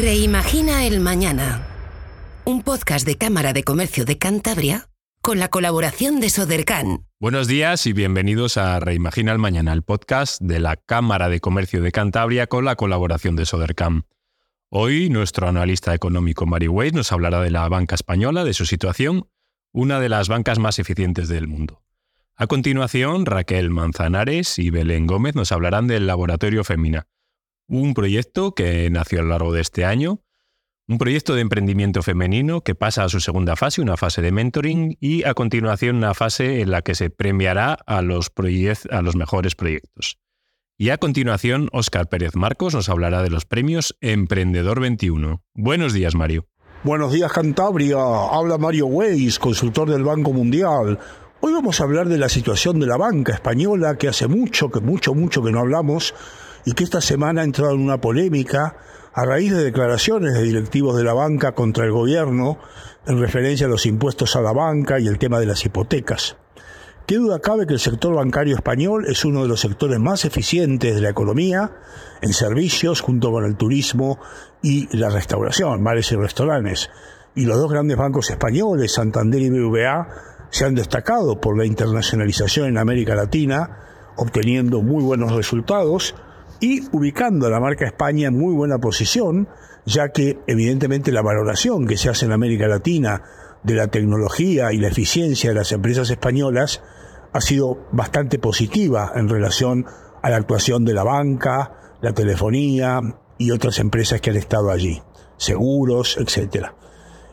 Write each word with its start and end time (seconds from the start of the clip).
Reimagina 0.00 0.86
el 0.86 0.98
Mañana. 1.00 1.66
Un 2.46 2.62
podcast 2.62 3.06
de 3.06 3.18
Cámara 3.18 3.52
de 3.52 3.64
Comercio 3.64 4.06
de 4.06 4.16
Cantabria 4.16 4.88
con 5.20 5.38
la 5.38 5.48
colaboración 5.48 6.20
de 6.20 6.30
Sodercan. 6.30 7.04
Buenos 7.18 7.48
días 7.48 7.86
y 7.86 7.92
bienvenidos 7.92 8.56
a 8.56 8.80
Reimagina 8.80 9.32
el 9.32 9.38
Mañana, 9.38 9.74
el 9.74 9.82
podcast 9.82 10.40
de 10.40 10.58
la 10.58 10.76
Cámara 10.76 11.28
de 11.28 11.40
Comercio 11.40 11.82
de 11.82 11.92
Cantabria 11.92 12.46
con 12.46 12.64
la 12.64 12.76
colaboración 12.76 13.36
de 13.36 13.44
Sodercan. 13.44 14.06
Hoy 14.70 15.10
nuestro 15.10 15.48
analista 15.48 15.94
económico 15.94 16.46
Mary 16.46 16.68
Weiss 16.68 16.94
nos 16.94 17.12
hablará 17.12 17.42
de 17.42 17.50
la 17.50 17.68
banca 17.68 17.94
española, 17.94 18.44
de 18.44 18.54
su 18.54 18.64
situación, 18.64 19.28
una 19.70 20.00
de 20.00 20.08
las 20.08 20.30
bancas 20.30 20.58
más 20.58 20.78
eficientes 20.78 21.28
del 21.28 21.46
mundo. 21.46 21.82
A 22.36 22.46
continuación, 22.46 23.26
Raquel 23.26 23.68
Manzanares 23.68 24.58
y 24.58 24.70
Belén 24.70 25.06
Gómez 25.06 25.34
nos 25.34 25.52
hablarán 25.52 25.88
del 25.88 26.06
Laboratorio 26.06 26.64
Femina, 26.64 27.06
un 27.70 27.94
proyecto 27.94 28.54
que 28.54 28.90
nació 28.90 29.20
a 29.20 29.22
lo 29.22 29.28
largo 29.28 29.52
de 29.52 29.60
este 29.60 29.84
año, 29.84 30.20
un 30.88 30.98
proyecto 30.98 31.36
de 31.36 31.40
emprendimiento 31.40 32.02
femenino 32.02 32.62
que 32.62 32.74
pasa 32.74 33.04
a 33.04 33.08
su 33.08 33.20
segunda 33.20 33.54
fase, 33.54 33.80
una 33.80 33.96
fase 33.96 34.22
de 34.22 34.32
mentoring, 34.32 34.96
y 35.00 35.22
a 35.22 35.34
continuación 35.34 35.96
una 35.96 36.14
fase 36.14 36.62
en 36.62 36.72
la 36.72 36.82
que 36.82 36.96
se 36.96 37.10
premiará 37.10 37.74
a 37.86 38.02
los, 38.02 38.32
mejores 39.14 39.54
proyectos. 39.54 40.18
Y 40.76 40.90
a 40.90 40.98
continuación, 40.98 41.68
Óscar 41.72 42.08
Pérez 42.08 42.34
Marcos 42.34 42.74
nos 42.74 42.88
hablará 42.88 43.22
de 43.22 43.30
los 43.30 43.44
premios 43.44 43.96
Emprendedor 44.00 44.80
21. 44.80 45.42
Buenos 45.54 45.92
días, 45.92 46.16
Mario. 46.16 46.48
Buenos 46.82 47.12
días, 47.12 47.30
Cantabria. 47.30 47.98
Habla 47.98 48.58
Mario 48.58 48.86
Weiss, 48.86 49.38
consultor 49.38 49.90
del 49.90 50.02
Banco 50.02 50.32
Mundial. 50.32 50.98
Hoy 51.40 51.52
vamos 51.52 51.80
a 51.80 51.84
hablar 51.84 52.08
de 52.08 52.18
la 52.18 52.28
situación 52.28 52.80
de 52.80 52.86
la 52.86 52.96
banca 52.96 53.34
española, 53.34 53.96
que 53.96 54.08
hace 54.08 54.26
mucho, 54.26 54.70
que 54.70 54.80
mucho, 54.80 55.14
mucho 55.14 55.42
que 55.42 55.52
no 55.52 55.60
hablamos, 55.60 56.14
y 56.64 56.72
que 56.72 56.84
esta 56.84 57.00
semana 57.00 57.42
ha 57.42 57.44
entrado 57.44 57.74
en 57.74 57.80
una 57.80 58.00
polémica 58.00 58.76
a 59.12 59.24
raíz 59.24 59.52
de 59.52 59.64
declaraciones 59.64 60.34
de 60.34 60.42
directivos 60.42 60.96
de 60.96 61.04
la 61.04 61.14
banca 61.14 61.52
contra 61.52 61.84
el 61.84 61.92
gobierno 61.92 62.58
en 63.06 63.18
referencia 63.18 63.66
a 63.66 63.70
los 63.70 63.86
impuestos 63.86 64.36
a 64.36 64.40
la 64.40 64.52
banca 64.52 65.00
y 65.00 65.08
el 65.08 65.18
tema 65.18 65.40
de 65.40 65.46
las 65.46 65.64
hipotecas. 65.64 66.36
¿Qué 67.06 67.16
duda 67.16 67.40
cabe 67.40 67.66
que 67.66 67.72
el 67.72 67.80
sector 67.80 68.14
bancario 68.14 68.54
español 68.54 69.04
es 69.08 69.24
uno 69.24 69.42
de 69.42 69.48
los 69.48 69.60
sectores 69.60 69.98
más 69.98 70.24
eficientes 70.24 70.94
de 70.94 71.00
la 71.00 71.10
economía 71.10 71.72
en 72.22 72.32
servicios 72.32 73.00
junto 73.00 73.32
con 73.32 73.44
el 73.44 73.56
turismo 73.56 74.20
y 74.62 74.96
la 74.96 75.10
restauración, 75.10 75.82
bares 75.82 76.12
y 76.12 76.16
restaurantes? 76.16 76.88
Y 77.34 77.46
los 77.46 77.58
dos 77.58 77.70
grandes 77.70 77.96
bancos 77.96 78.30
españoles, 78.30 78.92
Santander 78.92 79.40
y 79.40 79.50
BBVA, 79.50 80.08
se 80.50 80.66
han 80.66 80.76
destacado 80.76 81.40
por 81.40 81.58
la 81.58 81.64
internacionalización 81.64 82.68
en 82.68 82.78
América 82.78 83.16
Latina, 83.16 83.78
obteniendo 84.16 84.80
muy 84.80 85.02
buenos 85.02 85.32
resultados 85.32 86.14
y 86.60 86.82
ubicando 86.92 87.46
a 87.46 87.50
la 87.50 87.60
marca 87.60 87.86
España 87.86 88.28
en 88.28 88.38
muy 88.38 88.54
buena 88.54 88.78
posición, 88.78 89.48
ya 89.86 90.10
que 90.10 90.38
evidentemente 90.46 91.12
la 91.12 91.22
valoración 91.22 91.86
que 91.86 91.96
se 91.96 92.10
hace 92.10 92.26
en 92.26 92.32
América 92.32 92.68
Latina 92.68 93.22
de 93.62 93.74
la 93.74 93.88
tecnología 93.88 94.72
y 94.72 94.78
la 94.78 94.88
eficiencia 94.88 95.50
de 95.50 95.56
las 95.56 95.72
empresas 95.72 96.10
españolas 96.10 96.82
ha 97.32 97.40
sido 97.40 97.86
bastante 97.92 98.38
positiva 98.38 99.12
en 99.14 99.28
relación 99.28 99.86
a 100.22 100.30
la 100.30 100.36
actuación 100.36 100.84
de 100.84 100.94
la 100.94 101.04
banca, 101.04 101.96
la 102.00 102.12
telefonía 102.12 103.00
y 103.38 103.50
otras 103.52 103.78
empresas 103.78 104.20
que 104.20 104.30
han 104.30 104.36
estado 104.36 104.70
allí, 104.70 105.02
seguros, 105.36 106.16
etcétera. 106.18 106.74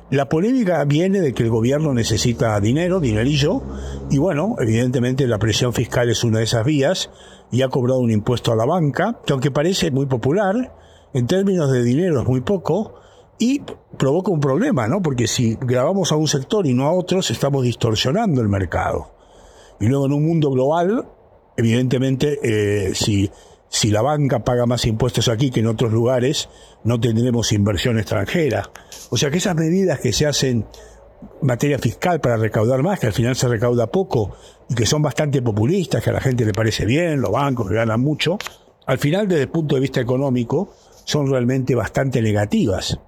La 0.09 0.29
polémica 0.29 0.85
viene 0.85 1.19
de 1.19 1.33
que 1.33 1.43
el 1.43 1.49
gobierno 1.49 1.93
necesita 1.93 2.57
dinero, 2.61 3.01
dinerillo, 3.01 3.61
y 4.09 4.17
bueno, 4.17 4.55
evidentemente 4.57 5.27
la 5.27 5.37
presión 5.37 5.73
fiscal 5.73 6.09
es 6.09 6.23
una 6.23 6.37
de 6.37 6.45
esas 6.45 6.65
vías, 6.65 7.09
y 7.51 7.61
ha 7.61 7.67
cobrado 7.67 7.99
un 7.99 8.11
impuesto 8.11 8.53
a 8.53 8.55
la 8.55 8.65
banca, 8.65 9.19
que 9.25 9.33
aunque 9.33 9.51
parece 9.51 9.91
muy 9.91 10.05
popular, 10.05 10.73
en 11.13 11.27
términos 11.27 11.73
de 11.73 11.83
dinero 11.83 12.21
es 12.21 12.27
muy 12.27 12.39
poco, 12.39 12.95
y 13.37 13.61
provoca 13.97 14.31
un 14.31 14.39
problema, 14.39 14.87
¿no? 14.87 15.01
Porque 15.01 15.27
si 15.27 15.57
grabamos 15.59 16.13
a 16.13 16.15
un 16.15 16.27
sector 16.29 16.65
y 16.65 16.73
no 16.73 16.85
a 16.85 16.93
otros, 16.93 17.29
estamos 17.29 17.63
distorsionando 17.63 18.41
el 18.41 18.47
mercado. 18.47 19.11
Y 19.81 19.87
luego 19.87 20.05
en 20.05 20.13
un 20.13 20.25
mundo 20.25 20.49
global, 20.51 21.05
evidentemente, 21.57 22.39
eh, 22.43 22.95
si 22.95 23.29
si 23.69 23.91
la 23.91 24.01
banca 24.01 24.43
paga 24.43 24.65
más 24.65 24.85
impuestos 24.85 25.27
aquí 25.27 25.51
que 25.51 25.59
en 25.59 25.67
otros 25.67 25.91
lugares, 25.91 26.49
no 26.83 26.99
tendremos 26.99 27.51
inversión 27.51 27.99
extranjera. 27.99 28.69
O 29.09 29.17
sea 29.17 29.29
que 29.29 29.37
esas 29.37 29.55
medidas 29.55 29.99
que 29.99 30.13
se 30.13 30.25
hacen 30.25 30.65
en 31.41 31.47
materia 31.47 31.79
fiscal 31.79 32.21
para 32.21 32.37
recaudar 32.37 32.83
más, 32.83 32.99
que 32.99 33.07
al 33.07 33.13
final 33.13 33.35
se 33.35 33.47
recauda 33.47 33.87
poco 33.87 34.35
y 34.69 34.75
que 34.75 34.85
son 34.85 35.01
bastante 35.01 35.41
populistas, 35.41 36.03
que 36.03 36.09
a 36.09 36.13
la 36.13 36.21
gente 36.21 36.45
le 36.45 36.53
parece 36.53 36.85
bien, 36.85 37.21
los 37.21 37.31
bancos 37.31 37.69
ganan 37.69 37.99
mucho, 38.01 38.37
al 38.85 38.99
final 38.99 39.27
desde 39.27 39.43
el 39.43 39.49
punto 39.49 39.75
de 39.75 39.81
vista 39.81 39.99
económico 39.99 40.73
son 41.03 41.29
realmente 41.29 41.75
bastante 41.75 42.21
negativas. 42.21 42.99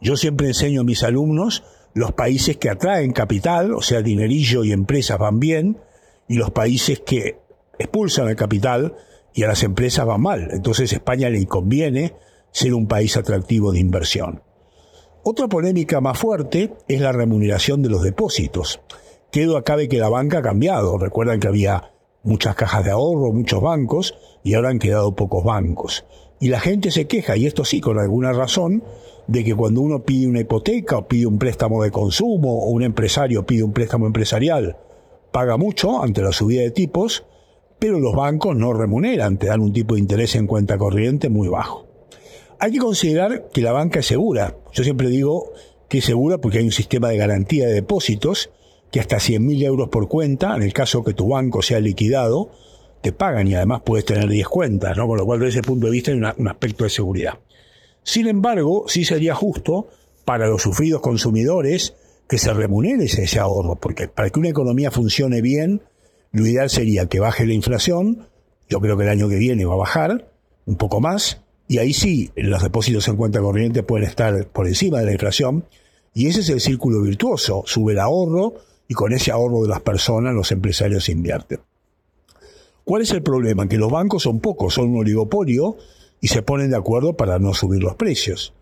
Yo 0.00 0.16
siempre 0.16 0.48
enseño 0.48 0.80
a 0.80 0.84
mis 0.84 1.02
alumnos 1.02 1.62
los 1.94 2.12
países 2.12 2.56
que 2.56 2.70
atraen 2.70 3.12
capital, 3.12 3.74
o 3.74 3.82
sea, 3.82 4.02
dinerillo 4.02 4.64
y 4.64 4.72
empresas 4.72 5.18
van 5.18 5.40
bien, 5.40 5.78
y 6.28 6.34
los 6.34 6.50
países 6.52 7.00
que 7.00 7.40
expulsan 7.78 8.28
el 8.28 8.36
capital, 8.36 8.94
y 9.34 9.42
a 9.42 9.48
las 9.48 9.62
empresas 9.62 10.06
va 10.06 10.18
mal. 10.18 10.48
Entonces 10.52 10.92
España 10.92 11.28
le 11.30 11.44
conviene 11.46 12.14
ser 12.52 12.74
un 12.74 12.86
país 12.86 13.16
atractivo 13.16 13.72
de 13.72 13.80
inversión. 13.80 14.42
Otra 15.22 15.48
polémica 15.48 16.00
más 16.00 16.18
fuerte 16.18 16.72
es 16.88 17.00
la 17.00 17.12
remuneración 17.12 17.82
de 17.82 17.90
los 17.90 18.02
depósitos. 18.02 18.80
Quedo 19.30 19.56
acá 19.56 19.76
que 19.88 19.98
la 19.98 20.08
banca 20.08 20.38
ha 20.38 20.42
cambiado. 20.42 20.98
Recuerdan 20.98 21.40
que 21.40 21.48
había 21.48 21.92
muchas 22.22 22.54
cajas 22.54 22.84
de 22.84 22.90
ahorro, 22.90 23.32
muchos 23.32 23.60
bancos, 23.60 24.14
y 24.42 24.54
ahora 24.54 24.70
han 24.70 24.78
quedado 24.78 25.14
pocos 25.14 25.44
bancos. 25.44 26.04
Y 26.40 26.48
la 26.48 26.58
gente 26.58 26.90
se 26.90 27.06
queja, 27.06 27.36
y 27.36 27.46
esto 27.46 27.64
sí 27.64 27.80
con 27.80 27.98
alguna 27.98 28.32
razón, 28.32 28.82
de 29.26 29.44
que 29.44 29.54
cuando 29.54 29.80
uno 29.82 30.02
pide 30.02 30.26
una 30.26 30.40
hipoteca 30.40 30.98
o 30.98 31.06
pide 31.06 31.26
un 31.26 31.38
préstamo 31.38 31.82
de 31.82 31.90
consumo 31.90 32.64
o 32.64 32.70
un 32.70 32.82
empresario 32.82 33.46
pide 33.46 33.62
un 33.62 33.72
préstamo 33.72 34.06
empresarial, 34.06 34.76
paga 35.30 35.56
mucho 35.56 36.02
ante 36.02 36.22
la 36.22 36.32
subida 36.32 36.62
de 36.62 36.70
tipos, 36.70 37.24
pero 37.80 37.98
los 37.98 38.14
bancos 38.14 38.54
no 38.54 38.72
remuneran, 38.72 39.38
te 39.38 39.46
dan 39.46 39.60
un 39.60 39.72
tipo 39.72 39.94
de 39.94 40.00
interés 40.00 40.36
en 40.36 40.46
cuenta 40.46 40.78
corriente 40.78 41.28
muy 41.30 41.48
bajo. 41.48 41.88
Hay 42.58 42.72
que 42.72 42.78
considerar 42.78 43.48
que 43.52 43.62
la 43.62 43.72
banca 43.72 44.00
es 44.00 44.06
segura. 44.06 44.54
Yo 44.72 44.84
siempre 44.84 45.08
digo 45.08 45.50
que 45.88 45.98
es 45.98 46.04
segura 46.04 46.38
porque 46.38 46.58
hay 46.58 46.64
un 46.64 46.72
sistema 46.72 47.08
de 47.08 47.16
garantía 47.16 47.66
de 47.66 47.72
depósitos 47.72 48.50
que 48.92 49.00
hasta 49.00 49.16
100.000 49.16 49.64
euros 49.64 49.88
por 49.88 50.08
cuenta, 50.08 50.54
en 50.54 50.62
el 50.62 50.74
caso 50.74 51.02
que 51.02 51.14
tu 51.14 51.28
banco 51.28 51.62
sea 51.62 51.80
liquidado, 51.80 52.50
te 53.00 53.12
pagan 53.12 53.48
y 53.48 53.54
además 53.54 53.80
puedes 53.82 54.04
tener 54.04 54.28
10 54.28 54.46
cuentas, 54.48 54.96
¿no? 54.96 55.06
Con 55.06 55.16
lo 55.16 55.24
cual, 55.24 55.40
desde 55.40 55.60
ese 55.60 55.66
punto 55.66 55.86
de 55.86 55.92
vista, 55.92 56.10
hay 56.10 56.18
un 56.18 56.48
aspecto 56.48 56.84
de 56.84 56.90
seguridad. 56.90 57.38
Sin 58.02 58.28
embargo, 58.28 58.84
sí 58.88 59.04
sería 59.06 59.34
justo 59.34 59.88
para 60.26 60.48
los 60.48 60.60
sufridos 60.60 61.00
consumidores 61.00 61.94
que 62.28 62.36
se 62.36 62.52
remunere 62.52 63.04
ese 63.04 63.38
ahorro, 63.38 63.76
porque 63.76 64.08
para 64.08 64.28
que 64.28 64.38
una 64.38 64.50
economía 64.50 64.90
funcione 64.90 65.40
bien, 65.40 65.82
lo 66.32 66.46
ideal 66.46 66.70
sería 66.70 67.06
que 67.06 67.20
baje 67.20 67.46
la 67.46 67.54
inflación, 67.54 68.28
yo 68.68 68.80
creo 68.80 68.96
que 68.96 69.04
el 69.04 69.08
año 69.08 69.28
que 69.28 69.36
viene 69.36 69.64
va 69.64 69.74
a 69.74 69.78
bajar 69.78 70.32
un 70.66 70.76
poco 70.76 71.00
más, 71.00 71.42
y 71.66 71.78
ahí 71.78 71.92
sí 71.92 72.30
los 72.36 72.62
depósitos 72.62 73.06
en 73.08 73.16
cuenta 73.16 73.40
corriente 73.40 73.82
pueden 73.82 74.06
estar 74.06 74.46
por 74.48 74.66
encima 74.66 75.00
de 75.00 75.06
la 75.06 75.12
inflación, 75.12 75.64
y 76.14 76.26
ese 76.26 76.40
es 76.40 76.48
el 76.50 76.60
círculo 76.60 77.02
virtuoso, 77.02 77.62
sube 77.66 77.92
el 77.92 78.00
ahorro 78.00 78.54
y 78.88 78.94
con 78.94 79.12
ese 79.12 79.30
ahorro 79.30 79.62
de 79.62 79.68
las 79.68 79.80
personas 79.80 80.34
los 80.34 80.50
empresarios 80.50 81.08
invierten. 81.08 81.60
¿Cuál 82.84 83.02
es 83.02 83.12
el 83.12 83.22
problema? 83.22 83.68
Que 83.68 83.78
los 83.78 83.90
bancos 83.90 84.24
son 84.24 84.40
pocos, 84.40 84.74
son 84.74 84.90
un 84.90 84.98
oligopolio 84.98 85.76
y 86.20 86.28
se 86.28 86.42
ponen 86.42 86.70
de 86.70 86.76
acuerdo 86.76 87.16
para 87.16 87.38
no 87.38 87.54
subir 87.54 87.82
los 87.82 87.94
precios, 87.94 88.52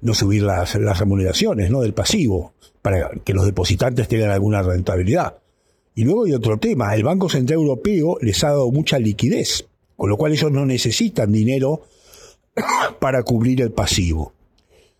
no 0.00 0.14
subir 0.14 0.42
las, 0.42 0.74
remuneraciones 0.98 1.70
¿no? 1.70 1.80
del 1.80 1.94
pasivo, 1.94 2.54
para 2.80 3.10
que 3.24 3.34
los 3.34 3.44
depositantes 3.44 4.06
tengan 4.06 4.30
alguna 4.30 4.62
rentabilidad. 4.62 5.41
Y 5.94 6.04
luego 6.04 6.24
hay 6.24 6.32
otro 6.32 6.58
tema, 6.58 6.94
el 6.94 7.04
Banco 7.04 7.28
Central 7.28 7.58
Europeo 7.58 8.16
les 8.20 8.42
ha 8.44 8.48
dado 8.48 8.70
mucha 8.70 8.98
liquidez, 8.98 9.66
con 9.96 10.08
lo 10.08 10.16
cual 10.16 10.32
ellos 10.32 10.50
no 10.50 10.64
necesitan 10.64 11.32
dinero 11.32 11.82
para 13.00 13.22
cubrir 13.22 13.60
el 13.60 13.72
pasivo. 13.72 14.32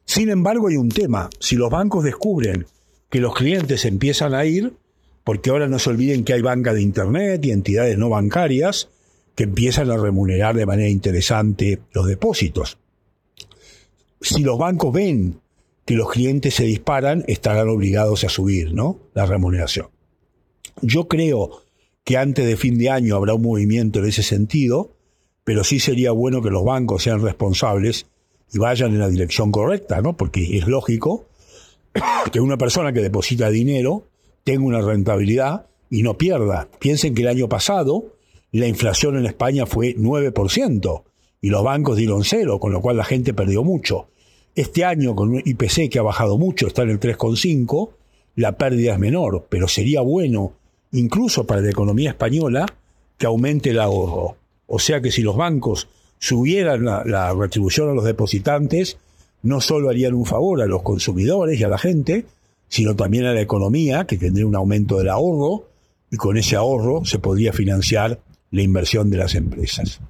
Sin 0.05 0.29
embargo, 0.29 0.69
hay 0.69 0.77
un 0.77 0.91
tema, 0.91 1.31
si 1.39 1.57
los 1.57 1.71
bancos 1.71 2.05
descubren 2.05 2.67
que 3.09 3.21
los 3.21 3.35
clientes 3.35 3.85
empiezan 3.85 4.35
a 4.35 4.45
ir, 4.45 4.75
porque 5.25 5.51
ahora 5.51 5.69
no 5.69 5.79
se 5.79 5.91
olviden 5.91 6.25
que 6.25 6.35
hay 6.35 6.43
banca 6.43 6.75
de 6.75 6.83
Internet 6.83 7.45
y 7.45 7.53
entidades 7.53 7.97
no 7.97 8.09
bancarias 8.09 8.89
que 9.35 9.45
empiezan 9.45 9.91
a 9.91 9.97
remunerar 9.97 10.57
de 10.57 10.67
manera 10.67 10.89
interesante 10.89 11.81
los 11.93 12.07
depósitos. 12.07 12.79
Si 14.21 14.43
los 14.43 14.59
bancos 14.59 14.93
ven 14.93 15.41
que 15.85 15.95
los 15.95 16.11
clientes 16.11 16.55
se 16.55 16.65
disparan, 16.65 17.25
estarán 17.27 17.69
obligados 17.69 18.25
a 18.25 18.29
subir 18.29 18.73
¿no? 18.75 18.99
la 19.15 19.27
remuneración. 19.27 19.89
Yo 20.81 21.09
creo 21.09 21.63
que 22.05 22.17
antes 22.17 22.47
de 22.47 22.57
fin 22.57 22.79
de 22.79 22.91
año 22.91 23.17
habrá 23.17 23.35
un 23.35 23.43
movimiento 23.43 24.01
en 24.01 24.07
ese 24.07 24.23
sentido, 24.23 24.97
pero 25.45 25.65
sí 25.65 25.81
sería 25.81 26.13
bueno 26.13 26.43
que 26.43 26.51
los 26.51 26.65
bancos 26.65 27.03
sean 27.03 27.23
responsables 27.23 28.07
y 28.53 28.59
vayan 28.59 28.93
en 28.93 29.01
la 29.01 29.09
dirección 29.09 29.51
correcta, 29.51 30.01
¿no? 30.01 30.17
Porque 30.17 30.57
es 30.59 30.67
lógico 30.67 31.27
que 32.33 32.41
una 32.41 32.59
persona 32.59 32.93
que 32.93 33.01
deposita 33.01 33.51
dinero 33.51 34.05
tenga 34.45 34.65
una 34.65 34.81
rentabilidad 34.81 35.67
y 35.91 36.03
no 36.03 36.17
pierda. 36.17 36.69
Piensen 36.79 37.15
que 37.15 37.23
el 37.23 37.29
año 37.29 37.49
pasado 37.49 38.15
la 38.51 38.67
inflación 38.67 39.17
en 39.17 39.27
España 39.27 39.67
fue 39.67 39.97
9% 39.97 41.03
y 41.41 41.49
los 41.49 41.65
bancos 41.65 41.97
dieron 41.97 42.25
cero, 42.25 42.61
con 42.61 42.73
lo 42.73 42.81
cual 42.81 42.97
la 42.97 43.05
gente 43.05 43.35
perdió 43.35 43.65
mucho. 43.65 44.09
Este 44.55 44.85
año 44.85 45.17
con 45.17 45.31
un 45.31 45.43
IPC 45.45 45.91
que 45.91 45.99
ha 45.99 46.03
bajado 46.03 46.39
mucho, 46.39 46.67
está 46.67 46.83
en 46.83 46.91
el 46.91 47.01
3,5, 47.01 47.91
la 48.37 48.57
pérdida 48.57 48.93
es 48.93 48.99
menor, 48.99 49.47
pero 49.49 49.69
sería 49.69 50.03
bueno, 50.03 50.53
incluso 50.93 51.47
para 51.47 51.61
la 51.61 51.71
economía 51.71 52.11
española, 52.11 52.67
que 53.19 53.27
aumente 53.27 53.71
el 53.71 53.81
ahorro. 53.81 54.37
O 54.67 54.79
sea 54.79 55.01
que 55.01 55.11
si 55.11 55.23
los 55.23 55.37
bancos 55.37 55.89
subieran 56.19 56.85
la, 56.85 57.35
retribución 57.35 57.91
a 57.91 57.95
los 57.95 58.05
depositantes, 58.05 58.99
no 59.43 59.61
solo 59.61 59.91
harían 59.91 60.15
un 60.15 60.25
favor 60.25 60.63
a 60.63 60.67
los 60.67 60.83
consumidores 60.83 61.59
y 61.59 61.65
a 61.65 61.69
la 61.69 61.79
gente, 61.79 62.27
sino 62.69 62.95
también 62.95 63.25
a 63.25 63.35
la 63.35 63.41
economía, 63.41 64.07
que 64.07 64.17
tendría 64.17 64.47
un 64.47 64.55
aumento 64.55 64.99
del 64.99 65.09
ahorro, 65.09 65.69
y 66.11 66.17
con 66.17 66.37
ese 66.37 66.57
ahorro 66.57 67.05
se 67.05 67.19
podría 67.19 67.53
financiar 67.53 68.21
la 68.51 68.63
inversión 68.63 69.11
de 69.11 69.17
las 69.17 69.35
empresas. 69.35 70.01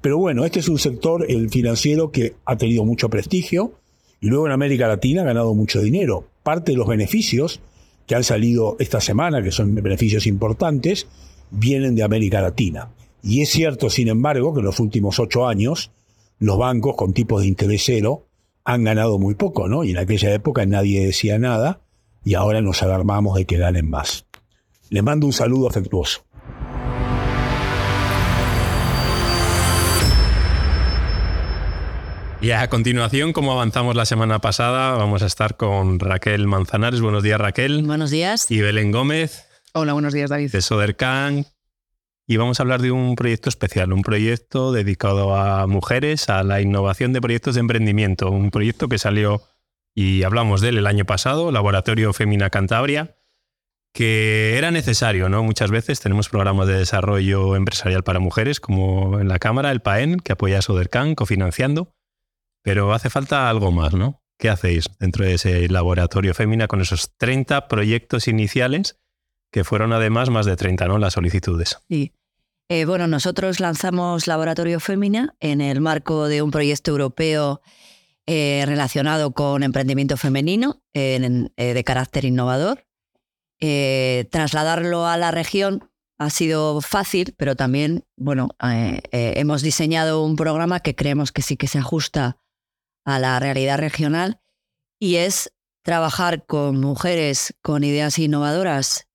Pero 0.00 0.18
bueno, 0.18 0.44
este 0.44 0.60
es 0.60 0.68
un 0.68 0.78
sector, 0.78 1.26
el 1.28 1.50
financiero, 1.50 2.10
que 2.10 2.34
ha 2.44 2.56
tenido 2.56 2.84
mucho 2.84 3.10
prestigio 3.10 3.72
y 4.20 4.28
luego 4.28 4.46
en 4.46 4.52
América 4.52 4.88
Latina 4.88 5.22
ha 5.22 5.26
ganado 5.26 5.54
mucho 5.54 5.80
dinero. 5.80 6.24
Parte 6.42 6.72
de 6.72 6.78
los 6.78 6.88
beneficios 6.88 7.60
que 8.08 8.14
han 8.14 8.24
salido 8.24 8.76
esta 8.80 9.00
semana, 9.02 9.42
que 9.42 9.52
son 9.52 9.74
beneficios 9.74 10.26
importantes, 10.26 11.06
vienen 11.50 11.94
de 11.94 12.02
América 12.02 12.40
Latina. 12.40 12.88
Y 13.22 13.42
es 13.42 13.50
cierto, 13.50 13.90
sin 13.90 14.08
embargo, 14.08 14.54
que 14.54 14.60
en 14.60 14.66
los 14.66 14.80
últimos 14.80 15.20
ocho 15.20 15.46
años 15.46 15.92
los 16.38 16.56
bancos 16.56 16.96
con 16.96 17.12
tipos 17.12 17.42
de 17.42 17.48
interés 17.48 17.82
cero 17.84 18.26
han 18.64 18.82
ganado 18.82 19.18
muy 19.18 19.34
poco, 19.34 19.68
¿no? 19.68 19.84
Y 19.84 19.90
en 19.90 19.98
aquella 19.98 20.32
época 20.32 20.64
nadie 20.64 21.04
decía 21.04 21.38
nada 21.38 21.82
y 22.24 22.32
ahora 22.32 22.62
nos 22.62 22.82
alarmamos 22.82 23.36
de 23.36 23.44
que 23.44 23.58
ganen 23.58 23.88
más. 23.90 24.24
Le 24.88 25.02
mando 25.02 25.26
un 25.26 25.34
saludo 25.34 25.68
afectuoso. 25.68 26.24
Y 32.40 32.52
a 32.52 32.68
continuación, 32.68 33.32
como 33.32 33.52
avanzamos 33.52 33.96
la 33.96 34.04
semana 34.04 34.38
pasada, 34.38 34.92
vamos 34.92 35.22
a 35.22 35.26
estar 35.26 35.56
con 35.56 35.98
Raquel 35.98 36.46
Manzanares. 36.46 37.00
Buenos 37.00 37.24
días, 37.24 37.40
Raquel. 37.40 37.82
Buenos 37.82 38.10
días. 38.10 38.48
Y 38.50 38.60
Belén 38.60 38.92
Gómez. 38.92 39.48
Hola, 39.72 39.92
buenos 39.92 40.14
días, 40.14 40.30
David. 40.30 40.52
De 40.52 40.62
Sodercan, 40.62 41.46
y 42.28 42.36
vamos 42.36 42.60
a 42.60 42.62
hablar 42.62 42.82
de 42.82 42.92
un 42.92 43.16
proyecto 43.16 43.48
especial, 43.48 43.92
un 43.92 44.02
proyecto 44.02 44.70
dedicado 44.70 45.34
a 45.34 45.66
mujeres, 45.66 46.28
a 46.28 46.44
la 46.44 46.60
innovación 46.60 47.12
de 47.12 47.20
proyectos 47.20 47.54
de 47.54 47.60
emprendimiento, 47.60 48.30
un 48.30 48.50
proyecto 48.50 48.88
que 48.88 48.98
salió 48.98 49.42
y 49.94 50.22
hablamos 50.22 50.60
de 50.60 50.68
él 50.68 50.78
el 50.78 50.86
año 50.86 51.06
pasado, 51.06 51.50
Laboratorio 51.50 52.12
Femina 52.12 52.50
Cantabria, 52.50 53.16
que 53.92 54.58
era 54.58 54.70
necesario, 54.70 55.28
¿no? 55.28 55.42
Muchas 55.42 55.70
veces 55.70 56.00
tenemos 56.00 56.28
programas 56.28 56.68
de 56.68 56.78
desarrollo 56.78 57.56
empresarial 57.56 58.04
para 58.04 58.20
mujeres, 58.20 58.60
como 58.60 59.18
en 59.18 59.26
la 59.26 59.38
Cámara, 59.38 59.72
el 59.72 59.80
PAEN, 59.80 60.20
que 60.20 60.32
apoya 60.32 60.58
a 60.58 60.62
Sodercan, 60.62 61.14
cofinanciando, 61.14 61.94
pero 62.62 62.92
hace 62.92 63.10
falta 63.10 63.48
algo 63.48 63.72
más, 63.72 63.94
¿no? 63.94 64.22
¿Qué 64.38 64.48
hacéis 64.48 64.86
dentro 65.00 65.24
de 65.24 65.34
ese 65.34 65.68
laboratorio 65.68 66.34
Femina 66.34 66.68
con 66.68 66.80
esos 66.80 67.16
30 67.16 67.66
proyectos 67.68 68.28
iniciales? 68.28 68.98
que 69.50 69.64
fueron 69.64 69.92
además 69.92 70.30
más 70.30 70.46
de 70.46 70.56
30, 70.56 70.86
¿no? 70.88 70.98
Las 70.98 71.14
solicitudes. 71.14 71.78
Sí. 71.88 72.12
Eh, 72.68 72.84
bueno, 72.84 73.06
nosotros 73.06 73.60
lanzamos 73.60 74.26
Laboratorio 74.26 74.78
Femina 74.78 75.34
en 75.40 75.60
el 75.60 75.80
marco 75.80 76.28
de 76.28 76.42
un 76.42 76.50
proyecto 76.50 76.90
europeo 76.90 77.62
eh, 78.26 78.62
relacionado 78.66 79.32
con 79.32 79.62
emprendimiento 79.62 80.18
femenino 80.18 80.82
eh, 80.92 81.48
de 81.56 81.84
carácter 81.84 82.26
innovador. 82.26 82.84
trasladarlo 83.58 85.06
a 85.06 85.16
la 85.16 85.30
región 85.30 85.90
ha 86.18 86.30
sido 86.30 86.80
fácil, 86.82 87.34
pero 87.38 87.56
también, 87.56 88.04
bueno, 88.16 88.50
hemos 88.60 89.62
diseñado 89.62 90.22
un 90.24 90.36
programa 90.36 90.80
que 90.80 90.94
creemos 90.94 91.32
que 91.32 91.42
sí 91.42 91.56
que 91.56 91.68
se 91.68 91.78
ajusta 91.78 92.38
a 93.08 93.18
la 93.18 93.40
realidad 93.40 93.78
regional 93.78 94.38
y 94.98 95.16
es 95.16 95.50
trabajar 95.82 96.44
con 96.44 96.78
mujeres 96.78 97.54
con 97.62 97.82
ideas 97.82 98.18
innovadoras 98.18 99.08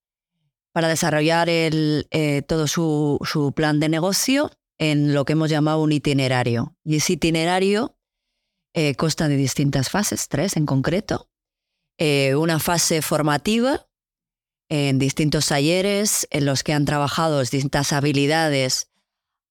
para 0.72 0.88
desarrollar 0.88 1.48
el, 1.48 2.08
eh, 2.10 2.42
todo 2.42 2.66
su, 2.66 3.20
su, 3.24 3.54
plan 3.54 3.80
de 3.80 3.90
negocio 3.90 4.50
en 4.80 5.14
lo 5.14 5.26
que 5.26 5.34
hemos 5.34 5.52
llamado 5.52 5.84
un 5.84 5.92
itinerario. 5.92 6.76
Y 6.84 6.96
ese 6.96 7.14
itinerario 7.14 7.96
eh, 8.74 8.96
consta 8.96 9.28
de 9.28 9.38
distintas 9.38 9.92
fases, 9.92 10.28
tres 10.28 10.58
en 10.58 10.66
concreto. 10.66 11.30
Eh, 12.00 12.34
una 12.34 12.58
fase 12.58 13.04
formativa 13.04 13.88
en 14.70 14.98
distintos 14.98 15.46
talleres 15.50 16.28
en 16.32 16.46
los 16.46 16.64
que 16.64 16.74
han 16.74 16.86
trabajado 16.86 17.42
distintas 17.42 17.94
habilidades 17.94 18.90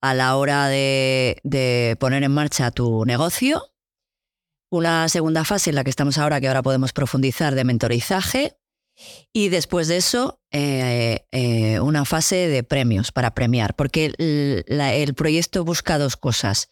a 0.00 0.14
la 0.14 0.34
hora 0.36 0.66
de, 0.66 1.38
de 1.44 1.96
poner 2.00 2.24
en 2.24 2.32
marcha 2.32 2.72
tu 2.72 3.04
negocio. 3.04 3.71
Una 4.72 5.06
segunda 5.10 5.44
fase 5.44 5.68
en 5.68 5.76
la 5.76 5.84
que 5.84 5.90
estamos 5.90 6.16
ahora, 6.16 6.40
que 6.40 6.48
ahora 6.48 6.62
podemos 6.62 6.94
profundizar, 6.94 7.54
de 7.54 7.62
mentorizaje, 7.62 8.56
y 9.30 9.50
después 9.50 9.86
de 9.86 9.98
eso, 9.98 10.40
eh, 10.50 11.26
eh, 11.30 11.78
una 11.80 12.06
fase 12.06 12.48
de 12.48 12.62
premios 12.62 13.12
para 13.12 13.34
premiar, 13.34 13.76
porque 13.76 14.14
el, 14.16 15.14
proyecto 15.14 15.62
busca 15.66 15.98
dos 15.98 16.16
cosas. 16.16 16.70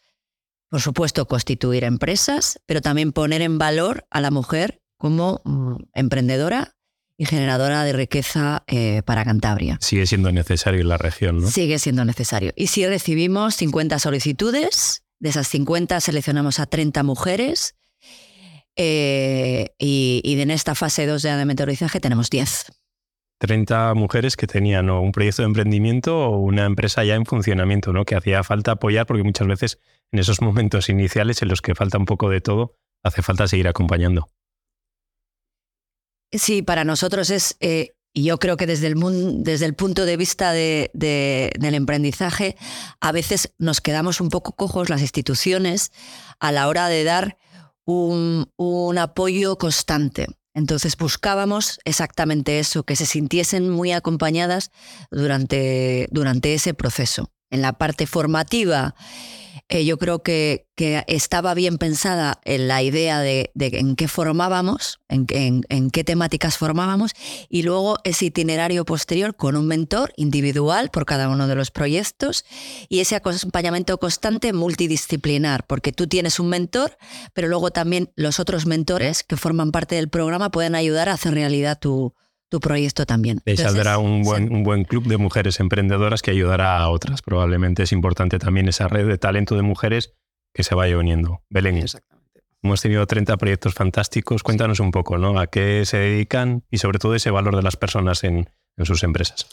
Por 0.71 0.81
supuesto, 0.81 1.27
constituir 1.27 1.85
empresas, 1.85 2.59
pero 2.65 2.81
también 2.81 3.13
poner 3.13 3.43
en 3.43 3.59
valor 3.59 4.07
a 4.09 4.23
la 4.23 4.31
mujer 4.31 4.81
como 4.97 5.43
mm, 5.45 5.75
emprendedora 5.93 6.77
y 7.19 7.27
generadora 7.27 7.85
de 7.85 7.93
riqueza 7.93 8.65
eh, 8.67 9.03
para 9.05 9.27
Cantabria. 9.27 9.77
Sigue 9.83 10.07
siendo 10.07 10.33
necesario 10.33 10.81
en 10.81 10.89
la 10.89 10.97
región, 10.97 11.43
¿no? 11.43 11.51
Sigue 11.51 11.79
siendo 11.79 12.07
necesario. 12.07 12.55
Y 12.57 12.69
si 12.69 12.87
recibimos 12.87 13.57
50 13.57 13.99
solicitudes, 13.99 15.05
de 15.19 15.29
esas 15.29 15.49
50 15.49 16.01
seleccionamos 16.01 16.61
a 16.61 16.65
30 16.65 17.03
mujeres 17.03 17.75
eh, 18.83 19.75
y, 19.79 20.41
en 20.41 20.51
esta 20.51 20.75
fase 20.75 21.05
2 21.05 21.21
de 21.21 21.45
mentorizaje 21.45 22.01
tenemos 22.01 22.31
10. 22.31 22.73
30 23.39 23.93
mujeres 23.93 24.37
que 24.37 24.47
tenían 24.47 24.89
un 24.89 25.13
proyecto 25.13 25.43
de 25.43 25.49
emprendimiento 25.49 26.19
o 26.19 26.39
una 26.39 26.65
empresa 26.65 27.05
ya 27.05 27.15
en 27.15 27.27
funcionamiento, 27.27 27.93
¿no? 27.93 28.07
que 28.07 28.15
hacía 28.15 28.43
falta 28.43 28.73
apoyar 28.73 29.05
porque 29.05 29.23
muchas 29.23 29.47
veces 29.47 29.79
en 30.13 30.19
esos 30.19 30.41
momentos 30.41 30.89
iniciales 30.89 31.43
en 31.43 31.49
los 31.49 31.61
que 31.61 31.75
falta 31.75 31.99
un 31.99 32.07
poco 32.07 32.31
de 32.31 32.41
todo, 32.41 32.79
hace 33.03 33.21
falta 33.21 33.47
seguir 33.49 33.69
acompañando. 33.69 34.31
Sí, 36.33 36.63
para 36.63 36.85
nosotros 36.85 37.29
es, 37.29 37.59
eh, 37.61 37.91
y 38.15 38.25
yo 38.25 38.39
creo 38.39 38.57
que 38.57 38.67
desde 38.67 38.87
el, 38.87 38.95
desde 39.45 39.67
el 39.67 39.75
punto 39.75 40.07
de 40.07 40.17
vista 40.17 40.53
de, 40.53 40.91
del 40.95 41.75
emprendizaje, 41.75 42.57
a 42.99 43.13
veces 43.13 43.53
nos 43.59 43.83
quedamos 43.83 44.23
un 44.23 44.31
poco 44.31 44.53
cojos 44.53 44.89
las 44.89 45.03
instituciones 45.03 45.93
a 46.39 46.51
la 46.51 46.67
hora 46.67 46.89
de 46.89 47.05
dar 47.05 47.37
un, 47.85 48.99
apoyo 48.99 49.57
constante. 49.57 50.27
Entonces 50.55 50.97
buscábamos 50.97 51.79
exactamente 51.85 52.59
eso, 52.59 52.83
que 52.83 52.97
se 52.97 53.07
sintiesen 53.07 53.71
muy 53.71 53.93
acompañadas 53.93 54.71
durante, 55.11 56.09
durante 56.11 56.55
ese 56.55 56.75
proceso. 56.75 57.31
En 57.51 57.63
la 57.63 57.73
parte 57.75 58.07
formativa 58.07 58.95
eh, 59.73 59.85
yo 59.85 59.99
creo 59.99 60.25
que, 60.25 60.67
que, 60.75 61.05
estaba 61.07 61.55
bien 61.55 61.79
pensada 61.79 62.41
en 62.45 62.67
la 62.67 62.83
idea 62.83 63.21
de, 63.21 63.53
en 63.55 63.95
qué 63.95 64.09
formábamos, 64.09 64.99
en, 65.09 65.27
en, 65.69 65.91
qué 65.91 66.03
temáticas 66.03 66.59
formábamos, 66.59 67.13
y 67.49 67.63
luego 67.63 67.99
ese 68.03 68.27
itinerario 68.27 68.85
posterior 68.85 69.37
con 69.37 69.57
un 69.57 69.69
mentor 69.69 70.13
individual 70.17 70.91
por 70.91 71.07
cada 71.07 71.29
uno 71.29 71.47
de 71.47 71.55
los 71.55 71.71
proyectos 71.71 72.45
y 72.89 72.99
ese 72.99 73.15
acompañamiento 73.15 73.97
constante 73.99 74.53
multidisciplinar, 74.53 75.65
porque 75.69 75.93
tú 75.93 76.09
tienes 76.09 76.41
un 76.41 76.49
mentor, 76.49 76.99
pero 77.33 77.47
luego 77.47 77.71
también 77.71 78.11
los 78.17 78.41
otros 78.41 78.67
mentores 78.67 79.23
que 79.23 79.37
forman 79.37 79.71
parte 79.71 79.95
del 79.95 80.09
programa 80.09 80.51
pueden 80.51 80.75
ayudar 80.75 81.09
a 81.09 81.13
hacer 81.13 81.33
realidad 81.33 81.79
tu, 81.81 82.13
tu 82.51 82.61
proyecto 82.61 83.07
también. 83.07 83.41
Y 83.47 83.57
saldrá 83.57 83.97
un 83.99 84.23
buen, 84.23 84.53
un 84.53 84.63
buen 84.63 84.85
club 84.85 85.07
de 85.07 85.17
mujeres 85.17 85.61
emprendedoras 85.61 86.21
que 86.21 86.33
ayudará 86.33 86.77
a 86.79 86.91
otras. 86.91 87.23
Probablemente 87.23 87.85
es 87.85 87.93
importante 87.93 88.39
también 88.39 88.69
esa 88.69 88.89
red 88.89 89.07
de 89.07 89.17
talento 89.17 89.55
de 89.57 89.63
mujeres 89.63 90.13
que 90.53 90.65
se 90.65 90.75
vaya 90.75 90.99
uniendo. 90.99 91.43
Belén. 91.49 91.79
Exactamente. 91.79 92.43
Hemos 92.63 92.83
tenido 92.83 93.07
30 93.07 93.37
proyectos 93.39 93.73
fantásticos. 93.73 94.43
Cuéntanos 94.43 94.81
un 94.81 94.91
poco, 94.91 95.17
¿no? 95.17 95.39
¿A 95.39 95.47
qué 95.47 95.85
se 95.87 95.97
dedican 95.97 96.65
y 96.71 96.79
sobre 96.79 96.99
todo 96.99 97.15
ese 97.15 97.31
valor 97.31 97.57
de 97.57 97.63
las 97.63 97.77
personas 97.77 98.25
en, 98.25 98.51
en 98.77 98.85
sus 98.85 99.03
empresas? 99.05 99.47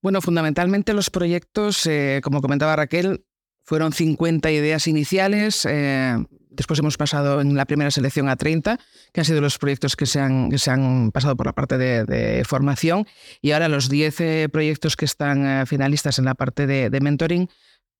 Bueno, 0.00 0.22
fundamentalmente 0.22 0.94
los 0.94 1.10
proyectos, 1.10 1.86
eh, 1.86 2.20
como 2.22 2.40
comentaba 2.40 2.76
Raquel, 2.76 3.24
fueron 3.64 3.92
50 3.92 4.50
ideas 4.50 4.86
iniciales. 4.86 5.66
Eh, 5.68 6.16
después 6.56 6.78
hemos 6.78 6.96
pasado 6.96 7.40
en 7.40 7.54
la 7.54 7.64
primera 7.64 7.90
selección 7.90 8.28
a 8.28 8.36
30, 8.36 8.78
que 9.12 9.20
han 9.20 9.24
sido 9.24 9.40
los 9.40 9.58
proyectos 9.58 9.96
que 9.96 10.06
se 10.06 10.20
han, 10.20 10.50
que 10.50 10.58
se 10.58 10.70
han 10.70 11.10
pasado 11.12 11.36
por 11.36 11.46
la 11.46 11.52
parte 11.52 11.78
de, 11.78 12.44
formación. 12.44 13.06
Y 13.40 13.52
ahora 13.52 13.68
los 13.68 13.88
10 13.88 14.20
eh, 14.20 14.48
proyectos 14.52 14.96
que 14.96 15.04
están 15.04 15.46
eh, 15.46 15.66
finalistas 15.66 16.18
en 16.18 16.24
la 16.24 16.34
parte 16.34 16.66
de, 16.66 17.00
mentoring 17.00 17.48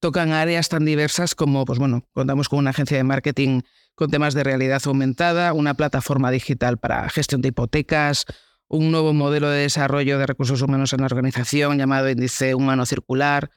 tocan 0.01 0.33
áreas 0.33 0.69
tan 0.69 0.85
diversas 0.85 1.35
como, 1.35 1.65
pues 1.65 1.79
bueno, 1.79 2.07
contamos 2.13 2.49
con 2.49 2.59
una 2.59 2.71
agencia 2.71 2.97
de 2.97 3.05
marketing 3.05 3.63
con 3.95 4.11
temas 4.11 4.35
de 4.35 4.45
realidad 4.45 4.83
aumentada, 4.85 5.53
una 5.53 5.75
plataforma 5.75 6.31
digital 6.31 6.79
para 6.79 7.09
gestión 7.09 7.41
de 7.41 7.49
hipotecas, 7.49 8.27
un 8.69 8.91
nuevo 8.91 9.13
modelo 9.13 9.49
de 9.49 9.61
desarrollo 9.61 10.19
de 10.19 10.27
recursos 10.27 10.61
humanos 10.63 10.93
en 10.93 11.01
la 11.01 11.07
organización 11.07 11.79
llamado 11.79 12.11
Índice 12.11 12.55
Humano 12.55 12.87
Circular, 12.87 13.51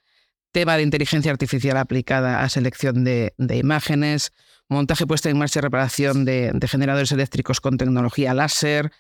tema 0.51 0.77
de 0.77 0.84
inteligencia 0.84 1.32
artificial 1.32 1.77
aplicada 1.77 2.42
a 2.42 2.50
selección 2.50 3.04
de, 3.04 3.34
imágenes, 3.38 4.32
montaje, 4.70 5.08
puesta 5.08 5.30
en 5.30 5.38
marcha 5.38 5.60
y 5.60 5.62
reparación 5.62 6.26
de, 6.26 6.54
generadores 6.68 7.12
eléctricos 7.12 7.62
con 7.62 7.78
tecnología 7.78 8.34
láser, 8.34 8.92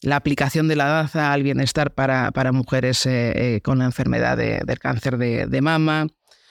la 0.00 0.16
aplicación 0.16 0.66
de 0.68 0.76
la 0.76 0.86
danza 0.86 1.32
al 1.32 1.42
bienestar 1.42 1.94
para, 1.94 2.52
mujeres 2.52 3.06
eh, 3.06 3.56
eh, 3.56 3.60
con 3.60 3.78
la 3.78 3.84
enfermedad 3.84 4.36
del 4.36 4.78
cáncer 4.78 5.16
de, 5.16 5.60
mama, 5.60 6.08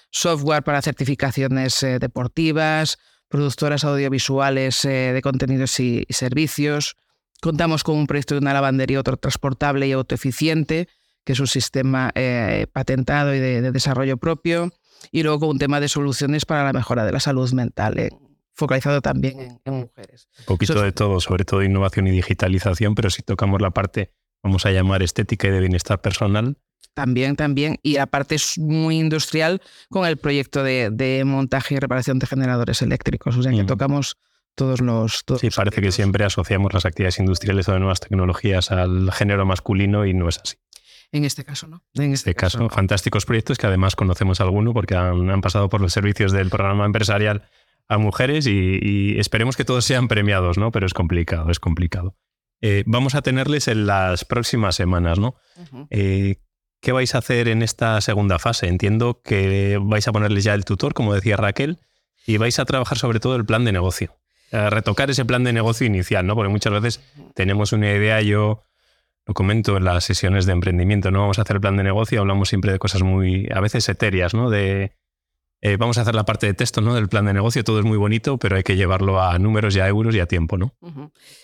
software 0.10 0.64
para 0.64 0.82
certificaciones 0.82 1.84
eh, 1.84 2.00
deportivas, 2.00 2.98
productoras 3.28 3.84
audiovisuales 3.84 4.82
de 4.84 5.20
contenidos 5.22 5.80
y, 5.80 6.06
servicios. 6.10 6.96
Contamos 7.42 7.84
con 7.84 7.98
un 7.98 8.08
proyecto 8.08 8.36
de 8.36 8.40
una 8.40 8.54
lavandería 8.54 8.98
autotransportable 8.98 9.88
y 9.88 9.92
autoeficiente 9.92 10.88
que 11.24 11.34
es 11.34 11.40
un 11.40 11.48
sistema 11.48 12.12
patentado 12.74 13.36
y 13.36 13.40
de, 13.40 13.72
desarrollo 13.72 14.18
propio, 14.18 14.72
y 15.12 15.22
luego 15.22 15.48
un 15.48 15.60
tema 15.60 15.80
de 15.80 15.88
soluciones 15.88 16.46
para 16.46 16.64
la 16.64 16.74
mejora 16.74 17.06
de 17.06 17.12
la 17.12 17.20
salud 17.20 17.52
mental, 17.54 18.10
focalizado 18.62 19.02
también 19.02 19.60
en, 19.66 19.74
mujeres. 19.74 20.30
Un 20.40 20.46
poquito 20.46 20.82
de 20.82 20.92
todo, 20.92 21.20
sobre 21.20 21.46
todo 21.46 21.64
innovación 21.64 22.08
y 22.08 22.12
digitalización, 22.12 22.94
pero 22.94 23.10
si 23.10 23.24
tocamos 23.24 23.60
la 23.60 23.72
parte, 23.72 24.12
vamos 24.44 24.68
a 24.68 24.72
llamar 24.72 25.02
estética 25.02 25.48
y 25.48 25.52
de 25.52 25.60
bienestar 25.60 26.00
personal. 26.00 26.58
También, 26.94 27.36
también. 27.36 27.80
Y 27.82 27.94
la 27.96 28.06
parte 28.06 28.36
es 28.36 28.60
muy 28.60 29.00
industrial 29.00 29.62
con 29.90 30.06
el 30.06 30.18
proyecto 30.18 30.64
de, 30.64 31.24
montaje 31.26 31.74
y 31.74 31.80
reparación 31.80 32.20
de 32.20 32.28
generadores 32.28 32.84
eléctricos. 32.84 33.36
O 33.36 33.42
sea, 33.42 33.52
que 33.52 33.64
tocamos 33.64 34.18
todos 34.54 34.80
los... 34.80 35.24
sí, 35.40 35.50
parece 35.50 35.82
que 35.82 35.92
siempre 35.92 36.24
asociamos 36.24 36.72
las 36.74 36.86
actividades 36.86 37.18
industriales 37.18 37.68
o 37.68 37.74
de 37.74 37.80
nuevas 37.80 38.00
tecnologías 38.00 38.70
al 38.70 39.12
género 39.12 39.46
masculino 39.46 40.06
y 40.06 40.14
no 40.14 40.30
es 40.30 40.38
así. 40.38 40.58
En 41.14 41.26
este 41.26 41.44
caso, 41.44 41.68
¿no? 41.68 41.84
En 41.96 42.14
este, 42.14 42.34
caso, 42.36 42.70
fantásticos 42.70 43.26
proyectos 43.26 43.58
que 43.58 43.68
además 43.68 43.98
conocemos 43.98 44.40
alguno 44.40 44.74
porque 44.74 44.96
han, 44.96 45.42
pasado 45.42 45.68
por 45.68 45.82
los 45.82 45.92
servicios 45.92 46.32
del 46.32 46.50
programa 46.50 46.86
empresarial 46.86 47.44
a 47.92 47.98
mujeres 47.98 48.48
y, 48.48 49.20
esperemos 49.20 49.58
que 49.58 49.66
todos 49.66 49.84
sean 49.84 50.08
premiados, 50.08 50.58
¿no? 50.58 50.72
Pero 50.72 50.86
es 50.86 50.94
complicado, 50.94 51.52
es 51.52 51.60
complicado. 51.60 52.16
Eh, 52.62 52.84
vamos 52.86 53.16
a 53.16 53.22
tenerles 53.22 53.68
en 53.68 53.86
las 53.86 54.24
próximas 54.24 54.76
semanas, 54.76 55.20
¿no? 55.20 55.36
Eh, 55.90 56.38
¿Qué 56.80 56.94
vais 56.94 57.14
a 57.16 57.18
hacer 57.18 57.50
en 57.50 57.62
esta 57.62 58.00
segunda 58.00 58.40
fase? 58.40 58.68
Entiendo 58.68 59.22
que 59.22 59.78
vais 59.82 60.08
a 60.08 60.14
ponerles 60.14 60.46
ya 60.46 60.54
el 60.54 60.64
tutor, 60.64 60.94
como 60.94 61.14
decía 61.14 61.36
Raquel, 61.36 61.80
y 62.26 62.38
vais 62.38 62.60
a 62.60 62.66
trabajar 62.66 62.98
sobre 62.98 63.20
todo 63.20 63.36
el 63.36 63.46
plan 63.46 63.66
de 63.66 63.74
negocio. 63.74 64.16
retocar 64.52 65.10
ese 65.10 65.26
plan 65.26 65.44
de 65.44 65.52
negocio 65.52 65.86
inicial, 65.86 66.26
¿no? 66.26 66.36
Porque 66.36 66.50
muchas 66.50 66.72
veces 66.72 67.02
tenemos 67.36 67.74
una 67.74 67.92
idea, 67.92 68.22
yo 68.22 68.64
lo 69.26 69.34
comento 69.34 69.76
en 69.76 69.84
las 69.84 70.06
sesiones 70.06 70.46
de 70.46 70.54
emprendimiento, 70.54 71.12
no 71.12 71.20
vamos 71.20 71.40
a 71.40 71.42
hacer 71.42 71.58
el 71.58 71.62
plan 71.62 71.76
de 71.76 71.84
negocio, 71.84 72.22
hablamos 72.22 72.48
siempre 72.48 72.72
de 72.72 72.80
cosas 72.80 73.02
muy, 73.02 73.50
a 73.54 73.60
veces 73.60 73.88
etéreas, 73.90 74.34
¿no? 74.34 74.50
De, 74.50 74.94
eh, 75.62 75.78
vamos 75.78 75.98
a 76.00 76.02
hacer 76.02 76.16
la 76.16 76.26
parte 76.26 76.48
de 76.48 76.56
texto 76.56 76.82
¿no? 76.82 76.96
del 76.96 77.08
plan 77.08 77.26
de 77.26 77.34
negocio, 77.34 77.64
todo 77.64 77.80
es 77.80 77.86
muy 77.86 77.98
bonito, 77.98 78.38
pero 78.40 78.56
hay 78.56 78.64
que 78.64 78.76
llevarlo 78.76 79.22
a 79.22 79.38
números 79.38 79.76
y 79.76 79.80
a 79.80 79.88
euros 79.88 80.16
y 80.16 80.20
a 80.20 80.26
tiempo. 80.26 80.58
¿no? 80.58 80.74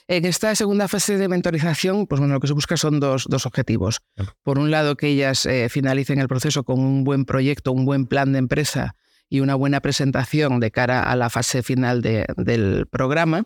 En 0.08 0.26
esta 0.26 0.56
segunda 0.56 0.88
fase 0.88 1.18
de 1.18 1.28
mentorización, 1.28 2.08
pues 2.08 2.20
bueno, 2.20 2.34
lo 2.34 2.40
que 2.40 2.48
se 2.48 2.54
busca 2.54 2.78
son 2.78 3.00
dos, 3.00 3.26
dos 3.30 3.46
objetivos. 3.46 4.02
Por 4.42 4.58
un 4.58 4.72
lado, 4.72 4.98
que 4.98 5.08
ellas 5.08 5.46
eh, 5.46 5.70
finalicen 5.70 6.20
el 6.20 6.28
proceso 6.28 6.64
con 6.64 6.80
un 6.80 7.04
buen 7.04 7.26
proyecto, 7.26 7.72
un 7.72 7.86
buen 7.86 8.08
plan 8.08 8.34
de 8.34 8.40
empresa 8.40 8.96
y 9.30 9.42
una 9.42 9.54
buena 9.54 9.82
presentación 9.82 10.60
de 10.60 10.72
cara 10.72 11.04
a 11.04 11.16
la 11.16 11.30
fase 11.30 11.62
final 11.62 12.02
del 12.02 12.88
programa. 12.90 13.46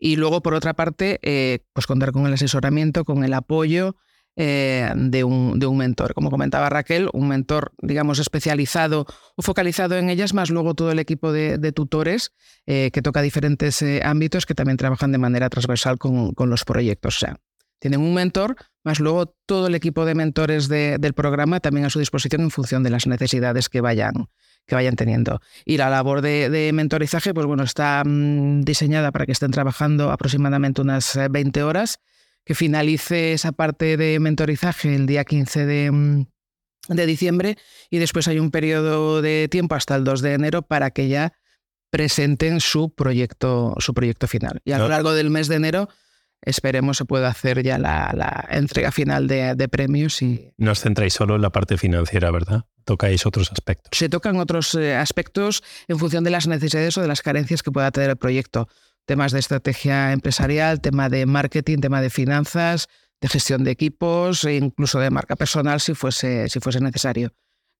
Y 0.00 0.16
luego, 0.16 0.42
por 0.42 0.54
otra 0.54 0.74
parte, 0.74 1.20
eh, 1.22 1.60
pues 1.72 1.86
contar 1.86 2.12
con 2.12 2.26
el 2.26 2.32
asesoramiento, 2.32 3.04
con 3.04 3.24
el 3.24 3.34
apoyo 3.34 3.96
eh, 4.40 4.90
de, 4.94 5.24
un, 5.24 5.58
de, 5.58 5.66
un, 5.66 5.76
mentor. 5.76 6.14
Como 6.14 6.30
comentaba 6.30 6.68
Raquel, 6.70 7.10
un 7.12 7.26
mentor, 7.26 7.72
digamos, 7.82 8.20
especializado 8.20 9.04
o 9.34 9.42
focalizado 9.42 9.96
en 9.96 10.10
ellas, 10.10 10.32
más 10.32 10.48
luego 10.48 10.74
todo 10.74 10.92
el 10.92 11.00
equipo 11.00 11.32
de, 11.32 11.72
tutores 11.72 12.32
eh, 12.64 12.90
que 12.92 13.02
toca 13.02 13.20
diferentes 13.20 13.84
ámbitos 14.02 14.46
que 14.46 14.54
también 14.54 14.76
trabajan 14.76 15.10
de 15.10 15.18
manera 15.18 15.50
transversal 15.50 15.98
con, 15.98 16.34
con, 16.34 16.50
los 16.50 16.64
proyectos. 16.64 17.16
O 17.16 17.18
sea, 17.18 17.40
tienen 17.78 18.00
un 18.00 18.14
mentor, 18.14 18.56
más 18.84 19.00
luego 19.00 19.34
todo 19.46 19.66
el 19.66 19.74
equipo 19.74 20.04
de 20.04 20.14
mentores 20.14 20.68
del 20.68 21.14
programa 21.14 21.60
también 21.60 21.86
a 21.86 21.90
su 21.90 21.98
disposición 21.98 22.42
en 22.42 22.50
función 22.50 22.82
de 22.82 22.90
las 22.90 23.06
necesidades 23.06 23.68
que 23.68 23.80
vayan, 23.80 24.28
que 24.66 24.74
vayan 24.74 24.96
teniendo. 24.96 25.40
Y 25.64 25.76
la 25.76 25.88
labor 25.90 26.20
de, 26.20 26.70
mentorizaje, 26.74 27.32
pues 27.34 27.46
bueno, 27.46 27.62
está 27.62 28.02
mm, 28.04 28.62
diseñada 28.62 29.12
para 29.12 29.26
que 29.26 29.32
estén 29.32 29.50
trabajando 29.50 30.10
aproximadamente 30.10 30.80
unas 30.80 31.18
20 31.30 31.60
eh, 31.60 31.62
horas, 31.62 32.00
que 32.48 32.54
finalice 32.54 33.34
esa 33.34 33.52
parte 33.52 33.98
de 33.98 34.18
mentorizaje 34.20 34.94
el 34.94 35.04
día 35.04 35.26
15 35.26 35.90
mm, 35.90 36.26
de, 36.88 37.06
diciembre 37.06 37.58
y 37.90 37.98
después 37.98 38.26
hay 38.26 38.38
un 38.38 38.50
periodo 38.50 39.20
de 39.20 39.48
tiempo 39.50 39.74
hasta 39.74 39.94
el 39.94 40.04
2 40.04 40.22
de 40.22 40.32
enero 40.32 40.62
para 40.62 40.90
que 40.90 41.08
ya 41.08 41.34
presenten 41.90 42.60
su 42.60 42.88
proyecto, 42.94 43.74
su 43.80 43.92
proyecto 43.92 44.26
final. 44.28 44.62
Y 44.64 44.72
a 44.72 44.78
lo 44.78 44.88
largo 44.88 45.12
del 45.12 45.28
mes 45.28 45.48
de 45.48 45.56
enero 45.56 45.90
esperemos 46.40 46.96
se 46.96 47.04
pueda 47.04 47.28
hacer 47.28 47.62
ya 47.62 47.76
la, 47.76 48.46
entrega 48.48 48.92
final 48.92 49.26
de, 49.26 49.68
premios. 49.68 50.22
Y... 50.22 50.54
No 50.56 50.72
os 50.72 50.80
centráis 50.80 51.12
solo 51.12 51.36
en 51.36 51.42
la 51.42 51.50
parte 51.50 51.76
financiera, 51.76 52.30
¿verdad? 52.30 52.64
Tocáis 52.86 53.26
otros 53.26 53.52
aspectos. 53.52 53.90
Se 53.92 54.08
tocan 54.08 54.38
otros 54.38 54.74
eh, 54.74 54.96
aspectos 54.96 55.62
en 55.86 55.98
función 55.98 56.24
de 56.24 56.30
las 56.30 56.46
necesidades 56.46 56.96
o 56.96 57.02
de 57.02 57.08
las 57.08 57.20
carencias 57.20 57.62
que 57.62 57.70
pueda 57.70 57.90
tener 57.90 58.08
el 58.08 58.16
proyecto. 58.16 58.68
Temas 59.08 59.32
de 59.32 59.38
estrategia 59.38 60.12
empresarial, 60.12 60.82
tema 60.82 61.08
de 61.08 61.24
marketing, 61.24 61.78
tema 61.78 62.02
de 62.02 62.10
finanzas, 62.10 62.88
de 63.22 63.28
gestión 63.28 63.64
de 63.64 63.70
equipos 63.70 64.44
e 64.44 64.56
incluso 64.56 65.00
de 65.00 65.08
marca 65.08 65.34
personal 65.34 65.80
si 65.80 65.94
fuese, 65.94 66.50
si 66.50 66.60
fuese 66.60 66.78
necesario. 66.82 67.32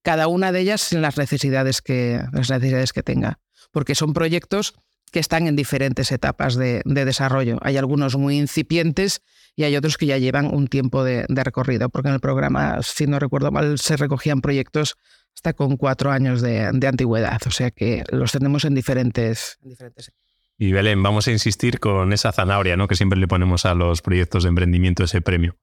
Cada 0.03 0.27
una 0.27 0.53
de 0.53 0.61
ellas 0.61 0.91
en 0.95 1.03
las 1.03 1.19
necesidades 1.19 1.83
que, 1.83 2.19
las 2.33 2.49
necesidades 2.49 2.95
que 2.95 3.03
tenga. 3.03 3.41
Porque 3.73 3.95
son 3.95 4.15
proyectos 4.15 4.73
que 5.13 5.21
están 5.21 5.47
en 5.47 5.55
diferentes 5.55 6.13
etapas 6.13 6.55
de, 6.57 6.81
desarrollo. 6.87 7.59
Hay 7.61 7.77
algunos 7.77 8.17
muy 8.17 8.39
incipientes 8.39 9.21
y 9.55 9.65
hay 9.65 9.77
otros 9.77 9.99
que 9.99 10.07
ya 10.07 10.17
llevan 10.17 10.47
un 10.47 10.67
tiempo 10.67 11.05
de, 11.05 11.27
recorrido, 11.29 11.91
porque 11.91 12.09
en 12.09 12.15
el 12.15 12.21
programa, 12.21 12.79
si 12.83 13.07
no 13.07 13.19
recuerdo 13.19 13.51
mal, 13.51 13.79
se 13.79 13.99
recogían 13.99 14.41
proyectos 14.41 14.97
hasta 15.35 15.53
con 15.53 15.77
cuatro 15.77 16.11
años 16.11 16.41
de, 16.41 16.63
antigüedad, 16.65 17.43
o 17.47 17.51
sea 17.51 17.71
que 17.71 18.03
los 18.11 18.33
tenemos 18.33 18.65
en 18.65 18.75
diferentes, 18.75 19.59
diferentes. 19.61 20.11
Y 20.59 20.73
Belén, 20.73 21.03
vamos 21.03 21.29
a 21.29 21.31
insistir 21.31 21.79
con 21.79 22.13
esa 22.13 22.33
zanahoria 22.33 22.77
¿no? 22.77 22.89
que 22.89 22.97
siempre 22.97 23.19
le 23.19 23.29
ponemos 23.29 23.65
a 23.65 23.75
los 23.75 24.03
proyectos 24.03 24.43
de 24.43 24.49
emprendimiento, 24.49 25.05
ese 25.05 25.21
premio. 25.21 25.57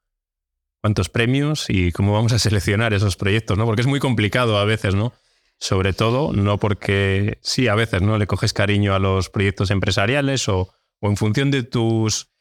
¿Cuántos 0.81 1.09
premios 1.09 1.65
y 1.69 1.91
cómo 1.91 2.13
vamos 2.13 2.31
a 2.31 2.39
seleccionar 2.39 2.93
esos 2.93 3.17
proyectos? 3.17 3.57
¿no? 3.57 3.65
Porque 3.65 3.81
es 3.81 3.87
muy 3.87 3.99
complicado 3.99 4.57
a 4.57 4.65
veces, 4.65 4.95
¿no? 4.95 5.13
sobre 5.59 5.93
todo 5.93 6.33
no 6.33 6.57
porque 6.57 7.39
sí, 7.41 7.67
a 7.67 7.75
veces 7.75 8.01
no 8.01 8.17
le 8.17 8.27
coges 8.27 8.53
cariño 8.53 8.93
a 8.93 8.99
los 8.99 9.29
proyectos 9.29 9.71
empresariales 9.71 10.47
o, 10.49 10.73
en 11.01 11.17
función 11.17 11.51
de 11.51 11.63
tus 11.63 12.31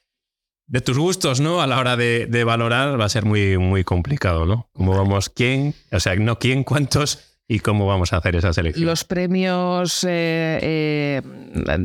de 0.66 0.80
tus 0.80 0.96
gustos, 0.96 1.40
¿no? 1.40 1.60
A 1.60 1.66
la 1.66 1.78
hora 1.78 1.94
de, 1.94 2.44
valorar 2.44 2.98
va 2.98 3.04
a 3.04 3.10
ser 3.10 3.26
muy, 3.26 3.58
muy 3.58 3.84
complicado, 3.84 4.46
¿no? 4.46 4.70
¿Cómo 4.72 4.96
vamos? 4.96 5.28
¿Quién? 5.28 5.74
O 5.92 6.00
sea, 6.00 6.16
no 6.16 6.38
quién, 6.38 6.64
cuántos 6.64 7.33
y 7.48 7.60
cómo 7.60 7.86
vamos 7.86 8.12
a 8.12 8.18
hacer 8.18 8.36
esa 8.36 8.52
selección. 8.52 8.86
Los 8.86 9.04
premios 9.04 10.04
eh, 10.04 10.58
eh, 10.62 11.22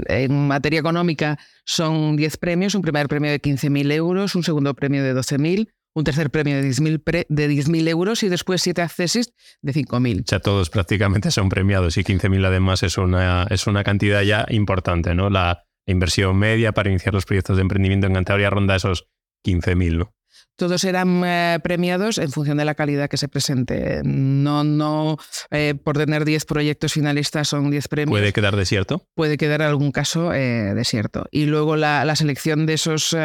en 0.07 0.47
materia 0.47 0.79
económica 0.79 1.37
son 1.65 2.15
10 2.15 2.37
premios, 2.37 2.75
un 2.75 2.81
primer 2.81 3.07
premio 3.07 3.31
de 3.31 3.41
15.000 3.41 3.91
euros, 3.91 4.35
un 4.35 4.43
segundo 4.43 4.73
premio 4.73 5.03
de 5.03 5.13
12.000, 5.13 5.69
un 5.93 6.03
tercer 6.03 6.29
premio 6.29 6.55
de 6.55 6.69
10.000 6.69 7.83
de 7.83 7.89
euros 7.89 8.23
y 8.23 8.29
después 8.29 8.61
siete 8.61 8.81
accesis 8.81 9.33
de 9.61 9.73
5.000. 9.73 10.21
O 10.21 10.23
sea, 10.25 10.39
todos 10.39 10.69
prácticamente 10.69 11.31
son 11.31 11.49
premiados 11.49 11.97
y 11.97 12.03
15.000 12.03 12.45
además 12.45 12.83
es 12.83 12.97
una, 12.97 13.45
es 13.49 13.67
una 13.67 13.83
cantidad 13.83 14.21
ya 14.21 14.45
importante, 14.49 15.13
¿no? 15.13 15.29
La 15.29 15.65
inversión 15.85 16.37
media 16.37 16.71
para 16.71 16.89
iniciar 16.89 17.13
los 17.13 17.25
proyectos 17.25 17.57
de 17.57 17.63
emprendimiento 17.63 18.07
en 18.07 18.13
Cantabria 18.13 18.49
ronda 18.49 18.75
esos 18.75 19.09
15.000, 19.45 19.97
¿no? 19.97 20.13
Todos 20.59 20.81
serán 20.81 21.23
eh, 21.25 21.57
premiados 21.63 22.19
en 22.19 22.31
función 22.31 22.57
de 22.57 22.65
la 22.65 22.75
calidad 22.75 23.09
que 23.09 23.17
se 23.17 23.27
presente. 23.27 24.01
No, 24.03 24.63
no 24.63 25.17
eh, 25.49 25.73
por 25.83 25.97
tener 25.97 26.25
10 26.25 26.45
proyectos 26.45 26.93
finalistas 26.93 27.47
son 27.47 27.71
10 27.71 27.87
premios. 27.87 28.19
¿Puede 28.19 28.33
quedar 28.33 28.55
desierto? 28.55 29.07
Puede 29.15 29.37
quedar 29.37 29.63
algún 29.63 29.91
caso 29.91 30.33
eh, 30.33 30.73
desierto. 30.75 31.25
Y 31.31 31.45
luego 31.45 31.75
la, 31.75 32.05
la 32.05 32.15
selección 32.15 32.67
de 32.67 32.73
esos 32.73 33.15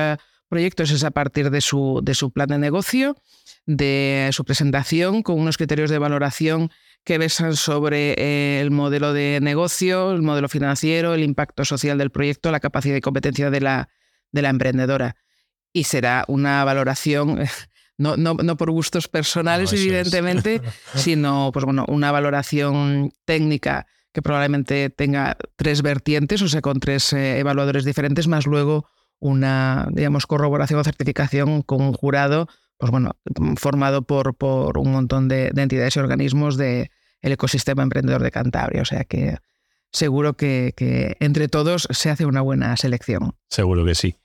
proyectos 0.49 0.91
es 0.91 1.05
a 1.05 1.11
partir 1.11 1.51
de 1.51 1.61
su, 1.61 2.01
de 2.03 2.15
su 2.15 2.31
plan 2.31 2.49
de 2.49 2.59
negocio, 2.59 3.17
de 3.67 4.31
su 4.33 4.45
presentación, 4.45 5.23
con 5.23 5.39
unos 5.39 5.57
criterios 5.57 5.91
de 5.91 5.99
valoración 5.99 6.71
que 7.05 7.19
besan 7.19 7.55
sobre 7.55 8.15
eh, 8.17 8.61
el 8.61 8.71
modelo 8.71 9.13
de 9.13 9.39
negocio, 9.43 10.13
el 10.13 10.23
modelo 10.23 10.49
financiero, 10.49 11.15
el 11.15 11.23
impacto 11.23 11.65
social 11.65 11.99
del 11.99 12.11
proyecto, 12.11 12.51
la 12.51 12.61
capacidad 12.61 12.97
y 12.97 13.01
competencia 13.01 13.51
de 13.51 13.61
la, 13.61 13.89
de 14.33 14.43
la 14.43 14.49
emprendedora. 14.49 15.17
Y 15.75 15.85
será 15.85 16.25
una 16.29 16.65
valoración, 16.65 17.41
no, 17.99 18.17
no, 18.17 18.33
no 18.35 18.57
por 18.57 18.71
gustos 18.71 19.09
personales, 19.09 19.75
evidentemente, 19.75 20.63
sino 20.95 21.51
pues, 21.53 21.67
bueno, 21.67 21.85
una 21.89 22.11
valoración 22.13 23.13
técnica 23.27 23.87
que 24.15 24.23
probablemente 24.23 24.89
tenga 24.91 25.37
tres 25.57 25.83
vertientes, 25.83 26.41
o 26.41 26.49
sea, 26.49 26.63
con 26.63 26.79
tres 26.79 27.13
eh, 27.13 27.41
evaluadores 27.41 27.85
diferentes, 27.85 28.29
más 28.29 28.47
luego 28.47 28.87
una, 29.19 29.89
digamos, 29.91 30.27
corroboración 30.27 30.79
o 30.79 30.85
certificación 30.85 31.63
con 31.63 31.83
un 31.83 31.93
jurado, 31.93 32.49
pues 32.77 32.93
bueno, 32.93 33.17
formado 33.57 34.03
por, 34.03 34.37
por 34.37 34.79
un 34.79 34.93
montón 34.93 35.27
de, 35.29 35.51
entidades 35.57 35.97
y 35.97 35.99
organismos 35.99 36.57
de 36.57 36.91
el 37.23 37.33
ecosistema 37.33 37.83
emprendedor 37.83 38.23
de 38.23 38.31
Cantabria. 38.31 38.83
O 38.83 38.85
sea 38.85 39.05
que 39.05 39.39
seguro 39.91 40.37
que, 40.37 40.75
que 40.77 41.17
entre 41.19 41.49
todos 41.49 41.89
se 41.91 42.11
hace 42.11 42.25
una 42.25 42.41
buena 42.41 42.77
selección. 42.77 43.35
Seguro 43.49 43.85
que 43.85 43.95
sí. 43.95 44.17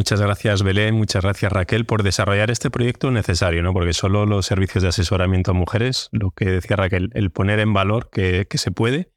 Muchas 0.00 0.18
gracias 0.18 0.62
Belén, 0.62 0.94
muchas 0.94 1.22
gracias 1.22 1.52
Raquel 1.52 1.84
por 1.84 2.02
desarrollar 2.02 2.50
este 2.50 2.70
proyecto 2.70 3.10
necesario, 3.10 3.62
¿no? 3.62 3.74
porque 3.74 3.92
solo 3.92 4.24
los 4.24 4.46
servicios 4.46 4.80
de 4.80 4.88
asesoramiento 4.88 5.50
a 5.50 5.54
mujeres, 5.54 6.08
lo 6.10 6.30
que 6.30 6.46
decía 6.46 6.76
Raquel, 6.76 7.10
el 7.12 7.30
poner 7.30 7.58
en 7.58 7.74
valor 7.74 8.08
que, 8.08 8.46
se 8.50 8.70
puede 8.70 9.12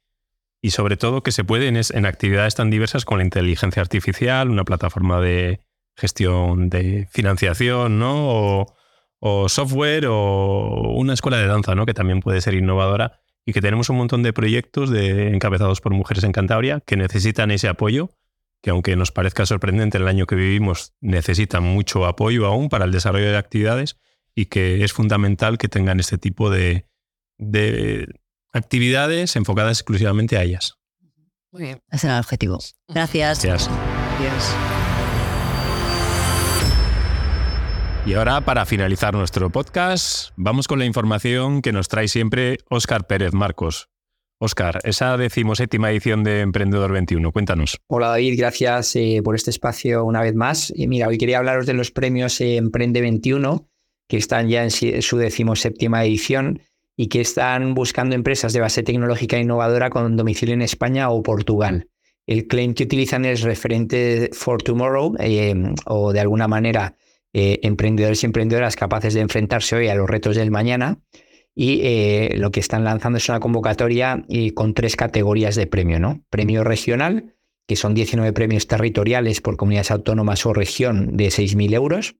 y 0.60 0.72
sobre 0.72 0.98
todo 0.98 1.22
que 1.22 1.32
se 1.32 1.42
puede 1.42 1.68
en, 1.68 1.78
en, 1.78 2.04
actividades 2.04 2.54
tan 2.54 2.68
diversas 2.68 3.06
como 3.06 3.16
la 3.16 3.24
inteligencia 3.24 3.80
artificial, 3.80 4.50
una 4.50 4.64
plataforma 4.64 5.22
de 5.22 5.60
gestión 5.96 6.68
de 6.68 7.08
financiación 7.10 7.98
¿no? 7.98 8.66
o, 9.20 9.48
software 9.48 10.04
o 10.06 10.92
una 10.96 11.14
escuela 11.14 11.38
de 11.38 11.46
danza 11.46 11.74
¿no? 11.74 11.86
que 11.86 11.94
también 11.94 12.20
puede 12.20 12.42
ser 12.42 12.52
innovadora 12.52 13.22
y 13.46 13.54
que 13.54 13.62
tenemos 13.62 13.88
un 13.88 13.96
montón 13.96 14.22
de 14.22 14.34
proyectos 14.34 14.90
encabezados 14.92 15.80
por 15.80 15.94
mujeres 15.94 16.24
en 16.24 16.32
Cantabria 16.32 16.82
que 16.84 16.98
necesitan 16.98 17.52
ese 17.52 17.68
apoyo 17.68 18.10
que 18.64 18.70
aunque 18.70 18.96
nos 18.96 19.12
parezca 19.12 19.44
sorprendente 19.44 19.98
el 19.98 20.08
año 20.08 20.24
que 20.24 20.36
vivimos, 20.36 20.94
necesitan 21.02 21.62
mucho 21.62 22.06
apoyo 22.06 22.46
aún 22.46 22.70
para 22.70 22.86
el 22.86 22.92
desarrollo 22.92 23.26
de 23.26 23.36
actividades 23.36 23.98
y 24.34 24.46
que 24.46 24.82
es 24.84 24.94
fundamental 24.94 25.58
que 25.58 25.68
tengan 25.68 26.00
este 26.00 26.16
tipo 26.16 26.48
de, 26.48 26.88
de 27.36 28.08
actividades 28.54 29.36
enfocadas 29.36 29.80
exclusivamente 29.80 30.38
a 30.38 30.44
ellas. 30.44 30.78
Muy 31.52 31.64
bien. 31.64 31.82
Ese 31.90 32.06
era 32.06 32.16
el 32.16 32.20
objetivo. 32.20 32.58
Gracias. 32.88 33.44
Gracias. 33.44 33.70
Gracias. 34.18 34.56
Y 38.06 38.14
ahora, 38.14 38.40
para 38.40 38.64
finalizar 38.64 39.12
nuestro 39.12 39.50
podcast, 39.50 40.30
vamos 40.36 40.68
con 40.68 40.78
la 40.78 40.86
información 40.86 41.60
que 41.60 41.72
nos 41.72 41.88
trae 41.88 42.08
siempre 42.08 42.60
Óscar 42.70 43.06
Pérez 43.06 43.34
Marcos, 43.34 43.90
Oscar, 44.44 44.78
esa 44.84 45.16
decimoséptima 45.16 45.90
edición 45.90 46.22
de 46.22 46.40
Emprendedor 46.40 46.92
21, 46.92 47.32
cuéntanos. 47.32 47.80
Hola 47.86 48.08
David, 48.08 48.34
gracias 48.36 48.94
eh, 48.94 49.22
por 49.24 49.34
este 49.34 49.48
espacio 49.48 50.04
una 50.04 50.20
vez 50.20 50.34
más. 50.34 50.70
Y 50.76 50.86
mira, 50.86 51.08
hoy 51.08 51.16
quería 51.16 51.38
hablaros 51.38 51.64
de 51.64 51.72
los 51.72 51.90
premios 51.90 52.38
eh, 52.42 52.56
Emprende 52.56 53.00
21, 53.00 53.66
que 54.06 54.18
están 54.18 54.50
ya 54.50 54.62
en 54.62 54.70
su 54.70 55.16
decimoséptima 55.16 56.04
edición 56.04 56.60
y 56.94 57.08
que 57.08 57.22
están 57.22 57.72
buscando 57.72 58.14
empresas 58.14 58.52
de 58.52 58.60
base 58.60 58.82
tecnológica 58.82 59.38
innovadora 59.38 59.88
con 59.88 60.14
domicilio 60.14 60.54
en 60.54 60.60
España 60.60 61.08
o 61.08 61.22
Portugal. 61.22 61.88
El 62.26 62.46
claim 62.46 62.74
que 62.74 62.84
utilizan 62.84 63.24
es 63.24 63.40
referente 63.40 64.28
for 64.34 64.62
tomorrow 64.62 65.14
eh, 65.20 65.54
o 65.86 66.12
de 66.12 66.20
alguna 66.20 66.48
manera 66.48 66.96
emprendedores 67.32 68.22
y 68.22 68.26
emprendedoras 68.26 68.76
capaces 68.76 69.14
de 69.14 69.20
enfrentarse 69.20 69.74
hoy 69.74 69.88
a 69.88 69.96
los 69.96 70.08
retos 70.08 70.36
del 70.36 70.52
mañana 70.52 71.00
y 71.54 71.80
eh, 71.82 72.34
lo 72.36 72.50
que 72.50 72.60
están 72.60 72.84
lanzando 72.84 73.18
es 73.18 73.28
una 73.28 73.40
convocatoria 73.40 74.24
y 74.28 74.50
con 74.50 74.74
tres 74.74 74.96
categorías 74.96 75.54
de 75.54 75.66
premio, 75.66 76.00
¿no? 76.00 76.24
Premio 76.28 76.64
regional, 76.64 77.34
que 77.66 77.76
son 77.76 77.94
19 77.94 78.32
premios 78.32 78.66
territoriales 78.66 79.40
por 79.40 79.56
comunidades 79.56 79.90
autónomas 79.90 80.44
o 80.46 80.52
región 80.52 81.16
de 81.16 81.28
6.000 81.28 81.74
euros. 81.74 82.16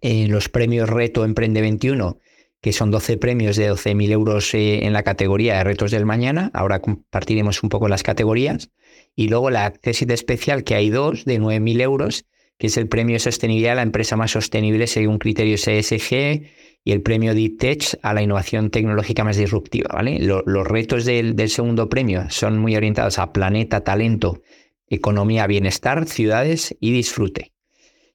Eh, 0.00 0.26
los 0.28 0.48
premios 0.48 0.88
Reto 0.88 1.24
Emprende 1.24 1.60
21, 1.60 2.18
que 2.60 2.72
son 2.72 2.90
12 2.90 3.18
premios 3.18 3.56
de 3.56 3.70
12.000 3.70 4.10
euros 4.10 4.54
eh, 4.54 4.86
en 4.86 4.92
la 4.92 5.02
categoría 5.02 5.58
de 5.58 5.64
Retos 5.64 5.90
del 5.90 6.06
Mañana. 6.06 6.50
Ahora 6.54 6.80
compartiremos 6.80 7.62
un 7.62 7.68
poco 7.68 7.88
las 7.88 8.02
categorías. 8.02 8.70
Y 9.14 9.28
luego 9.28 9.50
la 9.50 9.66
Accesit 9.66 10.10
Especial, 10.10 10.64
que 10.64 10.76
hay 10.76 10.88
dos 10.88 11.24
de 11.24 11.40
9.000 11.40 11.80
euros, 11.82 12.26
que 12.58 12.68
es 12.68 12.76
el 12.76 12.88
premio 12.88 13.14
de 13.14 13.20
sostenibilidad 13.20 13.72
a 13.72 13.76
la 13.76 13.82
empresa 13.82 14.16
más 14.16 14.30
sostenible 14.30 14.86
según 14.86 15.18
criterios 15.18 15.66
ESG 15.66 16.42
y 16.84 16.92
el 16.92 17.02
premio 17.02 17.34
DITECH 17.34 17.98
a 18.02 18.12
la 18.14 18.22
innovación 18.22 18.70
tecnológica 18.70 19.24
más 19.24 19.36
disruptiva. 19.36 19.90
¿vale? 19.92 20.18
los 20.20 20.66
retos 20.66 21.04
del, 21.04 21.48
segundo 21.48 21.88
premio 21.88 22.28
son 22.30 22.58
muy 22.58 22.76
orientados 22.76 23.18
a 23.18 23.32
planeta, 23.32 23.82
talento, 23.82 24.42
economía, 24.88 25.46
bienestar, 25.46 26.06
ciudades 26.06 26.76
y 26.80 26.92
disfrute. 26.92 27.52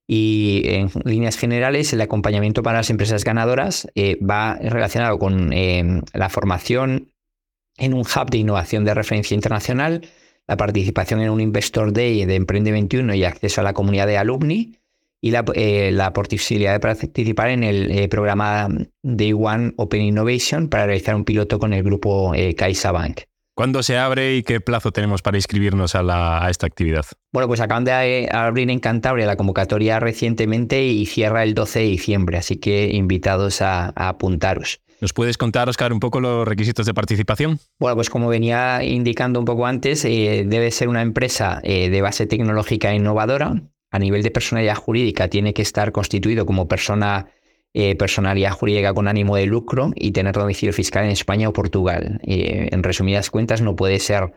Y 0.10 0.62
en 0.66 0.90
líneas 1.04 1.38
generales, 1.38 1.92
el 1.92 2.00
acompañamiento 2.00 2.64
para 2.64 2.78
las 2.78 2.90
empresas 2.90 3.26
ganadoras 3.26 3.90
eh, 3.96 4.18
va 4.24 4.56
relacionado 4.56 5.20
con 5.20 5.52
eh, 5.52 6.02
la 6.14 6.30
formación 6.30 7.12
en 7.78 7.94
un 7.94 8.02
hub 8.02 8.30
de 8.30 8.38
innovación 8.38 8.86
de 8.86 8.94
referencia 8.94 9.36
internacional, 9.36 10.08
la 10.48 10.56
participación 10.56 11.22
en 11.22 11.30
un 11.30 11.42
Investor 11.42 11.92
Day 11.92 12.26
de 12.26 12.36
Emprende 12.36 12.72
21 12.72 13.16
y 13.16 13.26
acceso 13.26 13.60
a 13.60 13.66
la 13.66 13.74
comunidad 13.74 14.08
de 14.08 14.18
alumni, 14.18 14.78
y 15.22 15.32
la, 15.32 15.44
eh, 15.56 15.92
la 15.92 16.14
posibilidad 16.14 16.74
de 16.74 16.80
participar 16.80 17.50
en 17.50 17.64
el 17.64 17.92
eh, 17.92 18.08
programa 18.08 18.68
Day 19.04 19.34
One 19.34 19.74
Open 19.78 20.02
Innovation 20.02 20.70
para 20.70 20.86
realizar 20.86 21.16
un 21.16 21.26
piloto 21.26 21.60
con 21.60 21.74
el 21.74 21.84
grupo 21.84 22.34
eh, 22.36 22.56
CaixaBank. 22.56 23.22
¿Cuándo 23.58 23.82
se 23.82 23.98
abre 23.98 24.36
y 24.36 24.44
qué 24.44 24.62
plazo 24.62 24.92
tenemos 24.92 25.24
para 25.24 25.36
inscribirnos 25.36 25.96
a, 25.96 26.04
la, 26.04 26.46
a, 26.46 26.52
esta 26.52 26.68
actividad? 26.68 27.06
Bueno, 27.34 27.48
pues 27.48 27.60
acaban 27.60 27.86
de 27.86 28.26
eh, 28.26 28.30
abrir 28.32 28.70
en 28.70 28.80
Cantabria 28.80 29.26
la 29.26 29.36
convocatoria 29.36 30.00
recientemente 30.00 30.86
y 30.86 31.08
cierra 31.08 31.42
el 31.42 31.56
12 31.56 31.80
de 31.80 31.86
diciembre, 31.86 32.38
así 32.38 32.58
que 32.58 32.90
invitados 32.90 33.64
a, 33.64 33.88
a 33.96 34.10
apuntaros. 34.10 34.80
¿Nos 35.00 35.14
puedes 35.14 35.38
contar, 35.38 35.70
Oscar, 35.70 35.94
un 35.94 36.00
poco 36.00 36.20
los 36.20 36.48
requisitos 36.48 36.86
de 36.88 36.94
participación? 36.94 37.60
Bueno, 37.80 37.96
pues 37.96 38.10
como 38.10 38.30
venía 38.30 38.84
indicando 38.84 39.40
un 39.40 39.46
poco 39.46 39.68
antes, 39.68 40.04
eh, 40.06 40.44
debe 40.48 40.72
ser 40.72 40.88
una 40.88 41.04
empresa 41.04 41.60
eh, 41.64 41.90
de 41.90 42.02
base 42.02 42.26
tecnológica 42.26 42.94
innovadora, 42.94 43.62
a 43.92 44.00
nivel 44.00 44.24
de 44.24 44.32
personalidad 44.32 44.76
jurídica 44.76 45.30
tiene 45.30 45.54
que 45.54 45.62
estar 45.62 45.92
constituido 45.92 46.46
como 46.46 46.68
persona 46.68 47.28
eh, 47.80 47.96
personalidad 47.96 48.54
jurídica 48.54 48.92
con 48.92 49.08
ánimo 49.08 49.36
de 49.36 49.46
lucro 49.46 49.92
y 49.94 50.12
tener 50.12 50.34
domicilio 50.34 50.74
fiscal 50.74 51.06
en 51.06 51.12
España 51.12 51.48
o 51.48 51.54
Portugal. 51.54 52.20
Eh, 52.26 52.70
en 52.72 52.82
resumidas 52.82 53.30
cuentas, 53.30 53.62
no 53.62 53.76
puede 53.76 54.00
ser 54.00 54.34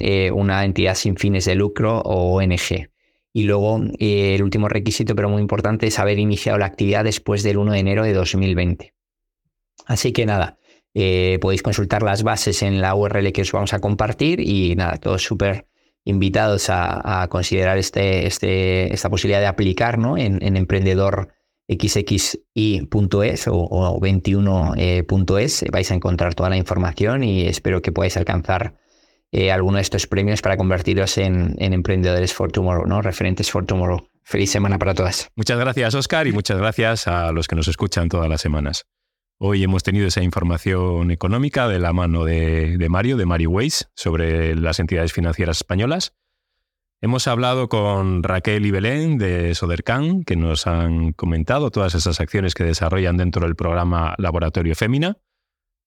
eh, 0.00 0.30
una 0.30 0.64
entidad 0.66 0.94
sin 0.94 1.16
fines 1.16 1.46
de 1.46 1.54
lucro 1.54 2.00
o 2.00 2.36
ONG. 2.36 2.90
Y 3.32 3.44
luego, 3.44 3.80
el 3.98 4.42
último 4.42 4.68
requisito, 4.68 5.14
pero 5.14 5.30
muy 5.30 5.40
importante, 5.40 5.86
es 5.86 5.98
haber 5.98 6.18
iniciado 6.18 6.58
la 6.58 6.66
actividad 6.66 7.04
después 7.04 7.42
del 7.42 7.56
1 7.56 7.72
de 7.72 7.78
enero 7.78 8.04
de 8.04 8.12
2020. 8.12 8.92
Así 9.86 10.12
que 10.12 10.26
nada, 10.26 10.58
podéis 10.92 11.62
consultar 11.62 12.02
las 12.02 12.24
bases 12.24 12.62
en 12.62 12.82
la 12.82 12.94
URL 12.94 13.32
que 13.32 13.40
os 13.40 13.52
vamos 13.52 13.72
a 13.72 13.78
compartir 13.78 14.40
y 14.40 14.74
nada, 14.76 14.98
todo 14.98 15.16
súper 15.18 15.69
invitados 16.04 16.68
a, 16.70 17.26
considerar 17.30 17.78
este, 17.78 18.26
este, 18.26 18.92
esta 18.92 19.08
posibilidad 19.10 19.40
de 19.40 19.46
aplicar 19.46 19.98
¿no? 19.98 20.16
en, 20.16 20.42
en 20.42 20.56
emprendedorxxi.es 20.56 23.48
o, 23.48 23.54
o 23.54 24.00
21.es. 24.00 25.64
Vais 25.70 25.90
a 25.90 25.94
encontrar 25.94 26.34
toda 26.34 26.50
la 26.50 26.56
información 26.56 27.22
y 27.22 27.46
espero 27.46 27.82
que 27.82 27.92
podáis 27.92 28.16
alcanzar 28.16 28.74
eh, 29.32 29.52
alguno 29.52 29.76
de 29.76 29.82
estos 29.82 30.08
premios 30.08 30.42
para 30.42 30.56
convertiros 30.56 31.16
en, 31.16 31.54
en, 31.58 31.72
emprendedores 31.72 32.34
for 32.34 32.50
tomorrow, 32.50 32.84
¿no? 32.86 33.00
referentes 33.00 33.50
for 33.50 33.64
tomorrow. 33.64 34.08
Feliz 34.24 34.50
semana 34.50 34.78
para 34.78 34.94
todas. 34.94 35.30
Muchas 35.36 35.58
gracias, 35.58 35.94
Oscar, 35.94 36.26
y 36.26 36.32
muchas 36.32 36.58
gracias 36.58 37.06
a 37.06 37.30
los 37.30 37.46
que 37.46 37.54
nos 37.54 37.68
escuchan 37.68 38.08
todas 38.08 38.28
las 38.28 38.40
semanas. 38.40 38.86
Hoy 39.42 39.62
hemos 39.64 39.82
tenido 39.82 40.06
esa 40.06 40.22
información 40.22 41.10
económica 41.10 41.66
de 41.66 41.78
la 41.78 41.94
mano 41.94 42.26
de, 42.26 42.76
Mario, 42.90 43.16
de 43.16 43.24
Mario 43.24 43.48
Weiss, 43.48 43.88
sobre 43.94 44.54
las 44.54 44.80
entidades 44.80 45.14
financieras 45.14 45.56
españolas. 45.56 46.14
Hemos 47.00 47.26
hablado 47.26 47.70
con 47.70 48.22
Raquel 48.22 48.66
y 48.66 48.70
Belén 48.70 49.16
de 49.16 49.54
Sodercan, 49.54 50.24
que 50.24 50.36
nos 50.36 50.66
han 50.66 51.14
comentado 51.14 51.70
todas 51.70 51.94
esas 51.94 52.20
acciones 52.20 52.52
que 52.52 52.64
desarrollan 52.64 53.16
dentro 53.16 53.46
del 53.46 53.56
programa 53.56 54.14
Laboratorio 54.18 54.74
Fémina. 54.74 55.16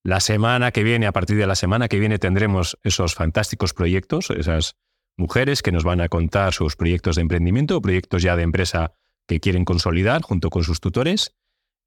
La 0.02 0.18
semana 0.18 0.72
que 0.72 0.82
viene, 0.82 1.06
a 1.06 1.12
partir 1.12 1.36
de 1.36 1.46
la 1.46 1.54
semana 1.54 1.86
que 1.86 2.00
viene, 2.00 2.18
tendremos 2.18 2.76
esos 2.82 3.14
fantásticos 3.14 3.72
proyectos, 3.72 4.30
esas 4.30 4.74
mujeres 5.16 5.62
que 5.62 5.70
nos 5.70 5.84
van 5.84 6.00
a 6.00 6.08
contar 6.08 6.54
sus 6.54 6.74
proyectos 6.74 7.14
de 7.14 7.22
emprendimiento 7.22 7.80
proyectos 7.80 8.20
ya 8.20 8.34
de 8.34 8.42
empresa 8.42 8.94
que 9.28 9.38
quieren 9.38 9.64
consolidar 9.64 10.22
junto 10.22 10.50
con 10.50 10.64
sus 10.64 10.80
tutores. 10.80 11.36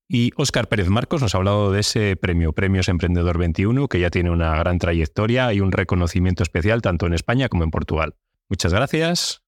Y 0.10 0.32
Óscar 0.38 0.70
Pérez 0.70 0.88
Marcos 0.88 1.22
nos 1.22 1.36
ha 1.36 1.38
hablado 1.38 1.72
de 1.72 1.82
ese 1.82 2.16
premio, 2.16 2.54
Premios 2.54 2.88
Emprendedor 2.88 3.38
21, 3.38 3.90
que 3.90 4.00
ya 4.00 4.10
tiene 4.10 4.32
una 4.32 4.56
gran 4.58 4.80
trayectoria 4.80 5.52
y 5.52 5.60
un 5.60 5.74
reconocimiento 5.74 6.44
especial 6.44 6.82
tanto 6.82 7.08
en 7.08 7.14
España 7.14 7.50
como 7.50 7.66
en 7.66 7.72
Portugal. 7.72 8.16
Muchas 8.48 8.74
gracias. 8.74 9.42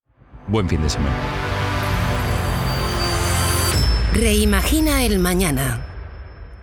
Buen 0.48 0.68
fin 0.68 0.82
de 0.82 0.90
semana. 0.90 1.16
Reimagina 4.14 5.06
el 5.06 5.20
mañana. 5.20 5.86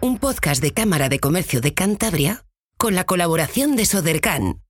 Un 0.00 0.18
podcast 0.18 0.60
de 0.60 0.72
Cámara 0.72 1.08
de 1.08 1.18
Comercio 1.18 1.62
de 1.62 1.72
Cantabria 1.72 2.44
con 2.76 2.94
la 2.94 3.04
colaboración 3.04 3.76
de 3.76 3.86
Sodercan 3.86 4.65